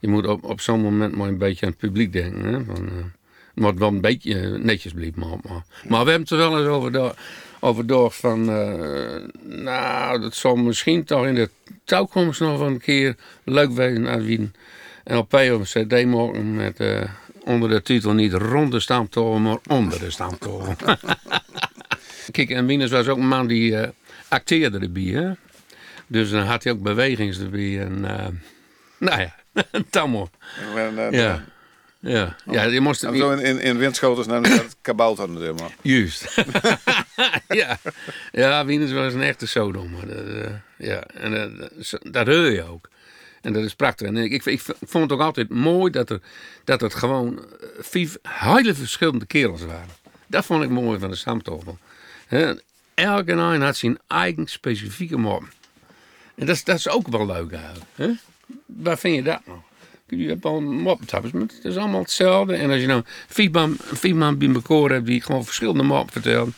Je 0.00 0.08
moet 0.08 0.26
op, 0.26 0.44
op 0.44 0.60
zo'n 0.60 0.80
moment 0.80 1.16
maar 1.16 1.28
een 1.28 1.38
beetje 1.38 1.66
aan 1.66 1.72
het 1.72 1.80
publiek 1.80 2.12
denken. 2.12 2.44
Hè? 2.44 2.64
Van, 2.64 3.12
het 3.56 3.64
moet 3.64 3.78
wel 3.78 3.88
een 3.88 4.00
beetje 4.00 4.40
eh, 4.40 4.50
netjes 4.62 4.92
blijven. 4.92 5.20
Maar, 5.20 5.38
maar, 5.42 5.62
maar 5.88 6.04
we 6.04 6.10
hebben 6.10 6.20
het 6.20 6.30
er 6.30 6.36
wel 6.36 6.58
eens 6.58 6.68
over, 6.68 6.92
do- 6.92 7.14
over 7.60 7.86
door 7.86 8.10
van... 8.10 8.50
eh, 8.50 9.14
nou, 9.42 10.20
dat 10.20 10.34
zal 10.34 10.56
misschien 10.56 11.04
toch 11.04 11.26
in 11.26 11.34
de 11.34 11.50
toekomst 11.84 12.40
nog 12.40 12.60
een 12.60 12.78
keer 12.80 13.16
leuk 13.44 13.70
wezen 13.70 14.02
naar 14.02 14.22
Wien. 14.22 14.54
En 15.04 15.16
op 15.16 15.32
een 15.32 15.62
cd 15.62 16.06
maken 16.06 16.54
met 16.54 16.80
eh, 16.80 17.02
onder 17.44 17.68
de 17.68 17.82
titel 17.82 18.12
niet 18.12 18.32
rond 18.32 18.72
de 18.72 18.80
staamtoren, 18.80 19.42
maar 19.42 19.58
onder 19.66 19.98
de 19.98 20.10
staamtoren. 20.10 20.76
Kijk, 22.30 22.50
en 22.50 22.66
Wieners 22.66 22.90
was 22.90 23.08
ook 23.08 23.18
een 23.18 23.28
man 23.28 23.46
die 23.46 23.76
acteerde 24.28 24.78
erbij. 24.78 25.02
Hè? 25.02 25.30
Dus 26.06 26.30
dan 26.30 26.42
had 26.42 26.64
hij 26.64 26.72
ook 26.72 26.82
bewegings 26.82 27.38
erbij. 27.38 27.80
En, 27.80 28.00
nou 28.98 29.20
ja, 29.20 29.34
tammo. 29.90 30.28
Ja. 31.10 31.44
Ja. 32.00 32.36
ja, 32.50 32.62
je 32.62 32.80
moest 32.80 33.02
En 33.04 33.16
zo 33.16 33.30
in, 33.30 33.38
in, 33.38 33.60
in 33.60 33.78
windschotels 33.78 34.26
naar 34.26 34.42
het 34.42 34.76
kabouter 34.80 35.28
natuurlijk. 35.28 35.60
maar. 35.60 35.74
Juist. 35.82 36.36
ja. 37.48 37.78
ja, 38.32 38.64
Wieners 38.64 38.92
was 38.92 39.12
een 39.14 39.22
echte 39.22 39.46
Sodom. 39.46 39.94
eh, 40.10 40.50
ja, 40.76 41.02
en 41.02 41.42
eh, 41.42 41.66
dat, 42.02 42.26
hoor 42.26 42.50
je 42.50 42.62
ook. 42.62 42.88
En 43.42 43.52
dat 43.52 43.64
is 43.64 43.74
prachtig. 43.74 44.06
En 44.06 44.16
ik, 44.16 44.32
ik, 44.32 44.44
ik 44.44 44.60
vond 44.60 45.02
het 45.04 45.12
ook 45.12 45.20
altijd 45.20 45.48
mooi 45.48 45.90
dat, 45.90 46.10
er, 46.10 46.20
dat 46.64 46.80
het 46.80 46.94
gewoon 46.94 47.38
eh, 47.38 47.44
vijf 47.78 48.16
hele 48.22 48.74
verschillende 48.74 49.26
kerels 49.26 49.62
waren. 49.64 49.94
Dat 50.26 50.44
vond 50.44 50.62
ik 50.62 50.70
mooi 50.70 50.98
van 50.98 51.10
de 51.10 51.16
Stamtafel. 51.16 51.78
Hè, 52.26 52.52
Elke 52.94 53.32
een 53.32 53.62
had 53.62 53.76
zijn 53.76 53.98
eigen 54.06 54.46
specifieke 54.46 55.16
mop. 55.18 55.42
En 56.34 56.46
dat, 56.46 56.56
is- 56.56 56.64
dat 56.64 56.76
is 56.76 56.88
ook 56.88 57.08
wel 57.08 57.26
leuk 57.26 57.52
eigenlijk. 57.52 57.84
Hè? 57.94 58.10
Waar 58.66 58.98
vind 58.98 59.14
je 59.16 59.22
dat 59.22 59.40
nou? 59.46 59.58
Je 60.08 60.28
hebt 60.28 60.44
al 60.44 60.60
moptappers, 60.60 61.32
maar 61.32 61.42
het 61.42 61.60
is 61.62 61.76
allemaal 61.76 62.00
hetzelfde. 62.00 62.54
En 62.54 62.70
als 62.70 62.80
je 62.80 62.86
nou 62.86 63.02
vier 63.28 63.50
man, 63.50 63.76
vier 63.80 64.16
man 64.16 64.38
bij 64.38 64.48
elkaar 64.48 64.90
hebt 64.90 65.06
die 65.06 65.22
gewoon 65.22 65.44
verschillende 65.44 65.82
mop 65.82 66.12
vertellen. 66.12 66.54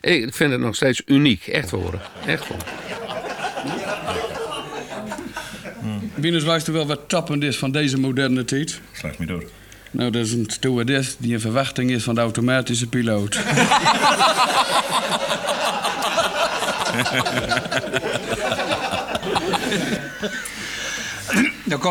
Ik 0.00 0.34
vind 0.34 0.50
het 0.50 0.60
nog 0.60 0.74
steeds 0.74 1.02
uniek. 1.06 1.46
Echt 1.46 1.70
horen. 1.70 2.00
Echt 2.26 2.44
hoor. 2.44 2.56
Wieners 6.14 6.44
wijst 6.44 6.66
er 6.66 6.72
wel 6.72 6.86
wat 6.86 7.08
tappend 7.08 7.42
is 7.42 7.58
van 7.58 7.70
deze 7.70 7.98
moderne 7.98 8.44
tijd. 8.44 8.80
Slag 8.92 9.18
me 9.18 9.26
door. 9.26 9.44
Nou, 9.90 10.10
dat 10.10 10.26
is 10.26 10.32
een 10.32 10.46
stewardess 10.48 11.16
die 11.18 11.34
een 11.34 11.40
verwachting 11.40 11.90
is 11.90 12.02
van 12.02 12.14
de 12.14 12.20
automatische 12.20 12.86
piloot. 12.86 13.34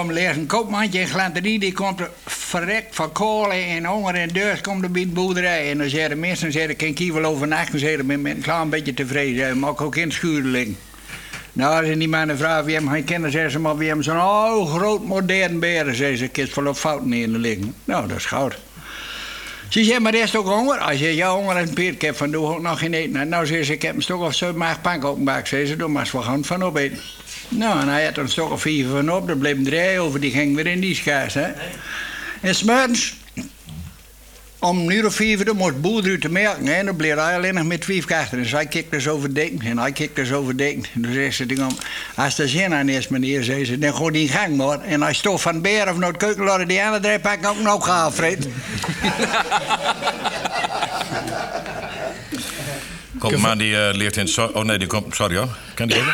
Er 0.10 0.18
eerst 0.18 0.38
een 0.38 0.46
koopmandje 0.46 1.00
in 1.00 1.08
Glanterie, 1.08 1.60
die 1.60 1.74
komt 1.74 2.00
er 2.00 2.10
verrekt 2.26 2.96
van 2.96 3.12
kolen 3.12 3.66
en 3.66 3.86
honger 3.86 4.16
en 4.16 4.28
deurs 4.28 4.62
komt 4.62 4.84
er 4.84 4.92
bij 4.92 5.02
de 5.02 5.08
boerderij. 5.08 5.72
En 5.72 5.78
dan 5.78 5.90
zeggen 5.90 6.10
de 6.10 6.16
mensen, 6.16 6.52
zeggen, 6.52 6.76
kan 6.76 6.88
ik 6.88 6.98
hier 6.98 7.14
wel 7.14 7.26
overnachten? 7.26 7.80
Zeggen 7.80 8.06
met 8.06 8.26
een 8.26 8.42
klein 8.42 8.70
beetje 8.70 8.94
tevreden, 8.94 9.58
mag 9.58 9.82
ook 9.82 9.96
in 9.96 10.04
het 10.04 10.14
schuur 10.14 10.42
liggen. 10.42 10.78
Nou, 11.54 11.86
als 11.86 11.98
die 11.98 12.08
mannen 12.08 12.38
vragen 12.38 12.66
wie 12.66 12.76
hem 12.76 12.88
gaan 12.88 13.04
kennen, 13.04 13.32
zeggen 13.32 13.52
ze 13.52 13.60
maar 13.60 13.78
wie 13.78 13.90
hem 13.90 14.02
zo'n 14.02 14.18
oh, 14.18 14.74
groot 14.74 15.06
modern 15.06 15.60
beren, 15.60 15.96
zeggen 15.96 16.18
ze, 16.18 16.28
kist 16.28 16.54
vol 16.54 16.68
op 16.68 16.76
fouten 16.76 17.14
in 17.14 17.38
liggen. 17.38 17.76
Nou, 17.84 18.08
dat 18.08 18.18
is 18.18 18.26
goud. 18.26 18.58
Ze 19.70 19.84
zeggen, 19.84 20.02
maar 20.02 20.14
is 20.14 20.36
ook 20.36 20.48
honger? 20.48 20.78
Als 20.78 21.00
je 21.00 21.16
ja, 21.16 21.36
honger 21.36 21.56
en 21.56 21.74
peert, 21.74 21.94
ik 21.94 22.02
heb 22.02 22.16
van 22.16 22.32
doe 22.32 22.48
ook 22.48 22.62
nog 22.62 22.80
geen 22.80 22.94
eten. 22.94 23.30
Nou, 23.30 23.46
zeggen 23.46 23.66
ze, 23.66 23.74
ik 23.74 23.82
heb 23.82 23.96
een 23.96 24.02
stuk 24.02 24.20
of 24.20 24.36
zo 24.36 24.54
maag 24.54 24.82
pankokenbak, 24.82 25.48
zeggen 25.48 25.70
ze, 25.70 25.76
doe 25.76 25.88
maar 25.88 26.02
eens 26.02 26.12
wat 26.12 26.24
gaan 26.24 26.44
van 26.44 26.64
opeten. 26.64 27.00
Nou, 27.52 27.80
en 27.80 27.88
hij 27.88 28.06
had 28.06 28.18
er 28.18 28.24
een 28.24 28.30
stuk 28.30 28.88
van 28.90 29.12
op, 29.12 29.30
er 29.30 29.38
bleef 29.38 29.58
een 29.58 29.64
drie 29.64 30.00
over, 30.00 30.20
die 30.20 30.32
ging 30.32 30.56
weer 30.56 30.68
in 30.68 30.80
die 30.80 30.96
schaars, 30.96 31.34
hè. 31.34 31.48
En 32.42 32.56
smorgens, 32.56 33.16
om 34.60 34.80
een 34.80 34.92
uur 34.92 35.06
of 35.06 35.16
vier, 35.16 35.46
dan 35.46 35.56
moest 35.56 35.82
boer 35.82 36.20
te 36.20 36.30
melken, 36.30 36.66
hè. 36.66 36.84
Dan 36.84 36.96
bleef 36.96 37.16
hij 37.16 37.36
alleen 37.36 37.54
nog 37.54 37.66
met 37.66 37.86
vijf 37.86 38.06
kachten. 38.06 38.38
Dus 38.38 38.52
hij 38.52 38.66
keek 38.66 38.92
dus 38.92 39.08
en 39.08 39.78
hij 39.78 39.92
keek 39.92 40.16
dus 40.16 40.32
over. 40.32 40.60
En 40.60 40.84
toen 40.94 41.14
zei 41.14 41.32
ze 41.32 41.46
tegen 41.46 41.64
hem, 41.64 41.76
als 42.16 42.40
er 42.40 42.50
zin 42.50 42.74
aan 42.74 42.90
is, 42.90 43.08
meneer, 43.08 43.44
zei 43.44 43.66
ze, 43.66 43.78
dan 43.78 43.96
gooi 43.96 44.12
die 44.12 44.22
in 44.22 44.30
gang, 44.30 44.58
maar. 44.58 44.82
En 44.82 45.02
als 45.02 45.22
toch 45.22 45.42
van 45.42 45.62
beer 45.62 45.90
of 45.90 46.00
het 46.00 46.18
keuken 46.18 46.44
laat, 46.44 46.68
die 46.68 46.84
andere 46.84 47.04
drie 47.04 47.20
pak 47.20 47.34
ik 47.34 47.48
ook 47.48 47.62
nog 47.62 47.86
gehaald, 47.86 48.14
Fred. 48.14 48.48
Komt 53.22 53.34
een 53.34 53.42
man 53.42 53.58
die 53.58 53.78
eh, 53.88 53.94
leert 53.96 54.18
in... 54.18 54.28
Zo- 54.28 54.52
Oh 54.54 54.64
nee, 54.64 54.78
die 54.78 54.88
komt... 54.88 55.16
Sorry 55.16 55.36
hoor. 55.38 55.48
Kan 55.74 55.88
die 55.88 55.98
even? 55.98 56.14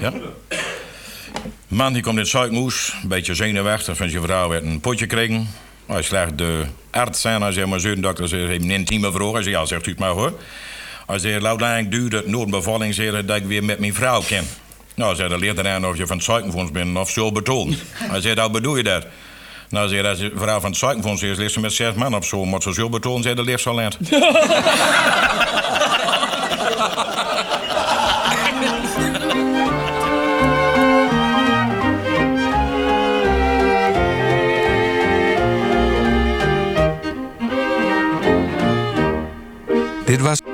Ja? 0.00 0.12
Een 0.12 1.76
man 1.76 1.92
die 1.92 2.02
komt 2.02 2.18
in 2.18 2.26
Zuidmoes. 2.26 2.92
Een 3.02 3.08
beetje 3.08 3.34
zenuwachtig 3.34 3.96
van 3.96 4.08
zijn 4.08 4.22
vrouw 4.22 4.48
werd 4.48 4.64
een 4.64 4.80
potje 4.80 5.06
kregen. 5.06 5.48
Als 5.86 6.06
slecht 6.06 6.38
de 6.38 6.64
arts 6.90 7.20
zijn, 7.20 7.42
als 7.42 7.54
je 7.54 7.66
maar 7.66 7.80
zo'n 7.80 8.00
dokter 8.00 8.28
zegt, 8.28 8.50
een 8.50 8.70
intieme 8.70 9.12
vraag. 9.12 9.32
Hij 9.32 9.42
zegt, 9.42 9.56
ja, 9.56 9.64
zegt 9.64 9.86
u 9.86 9.90
het 9.90 10.00
maar 10.00 10.10
hoor. 10.10 10.38
Als 11.06 11.22
je 11.22 11.40
laat 11.40 11.60
lang 11.60 11.88
duurt 11.88 12.12
het 12.12 12.26
nooit 12.26 12.50
bevalling 12.50 12.94
zegt 12.94 13.26
dat 13.28 13.36
ik 13.36 13.44
weer 13.44 13.64
met 13.64 13.78
mijn 13.78 13.94
vrouw 13.94 14.20
ken. 14.20 14.44
Nou, 14.94 15.14
zei 15.14 15.28
de 15.28 15.38
leert 15.38 15.58
eraan 15.58 15.86
of 15.86 15.96
je 15.96 16.06
van 16.06 16.16
het 16.16 16.24
ziekenfonds 16.26 16.70
bent 16.72 16.96
of 16.96 17.10
zo 17.10 17.32
betoond. 17.32 17.76
Hij 17.92 18.20
zei, 18.20 18.34
nou 18.34 18.50
bedoel 18.50 18.76
je 18.76 18.82
dat? 18.82 19.06
Nou, 19.68 19.88
zei 19.88 20.06
als 20.06 20.18
je 20.18 20.32
vrouw 20.36 20.60
van 20.60 20.70
het 20.70 20.78
ziekenfonds 20.78 21.22
is, 21.22 21.36
ligt 21.36 21.52
ze 21.52 21.60
met 21.60 21.72
zes 21.72 21.94
man 21.94 22.14
op 22.14 22.24
zo. 22.24 22.44
Maar 22.44 22.62
zo 22.62 22.72
zo 22.72 22.88
betoond, 22.88 23.22
zei 23.24 23.34
de 23.34 23.42
leeft 23.44 23.66
al 23.66 23.74
net. 23.74 23.96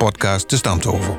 Podcast 0.03 0.51
De 0.51 0.57
Stamtafel. 0.57 1.17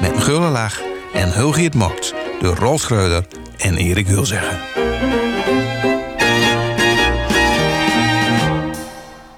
Met 0.00 0.10
een 0.10 0.22
gulle 0.22 0.48
lach 0.48 0.80
en 1.12 1.32
Hulgiet 1.32 1.74
Mokt 1.74 2.14
door 2.40 2.56
Rolf 2.56 2.80
Schreuder 2.80 3.26
en 3.56 3.76
Erik 3.76 4.06
Hulzeggen. 4.06 4.85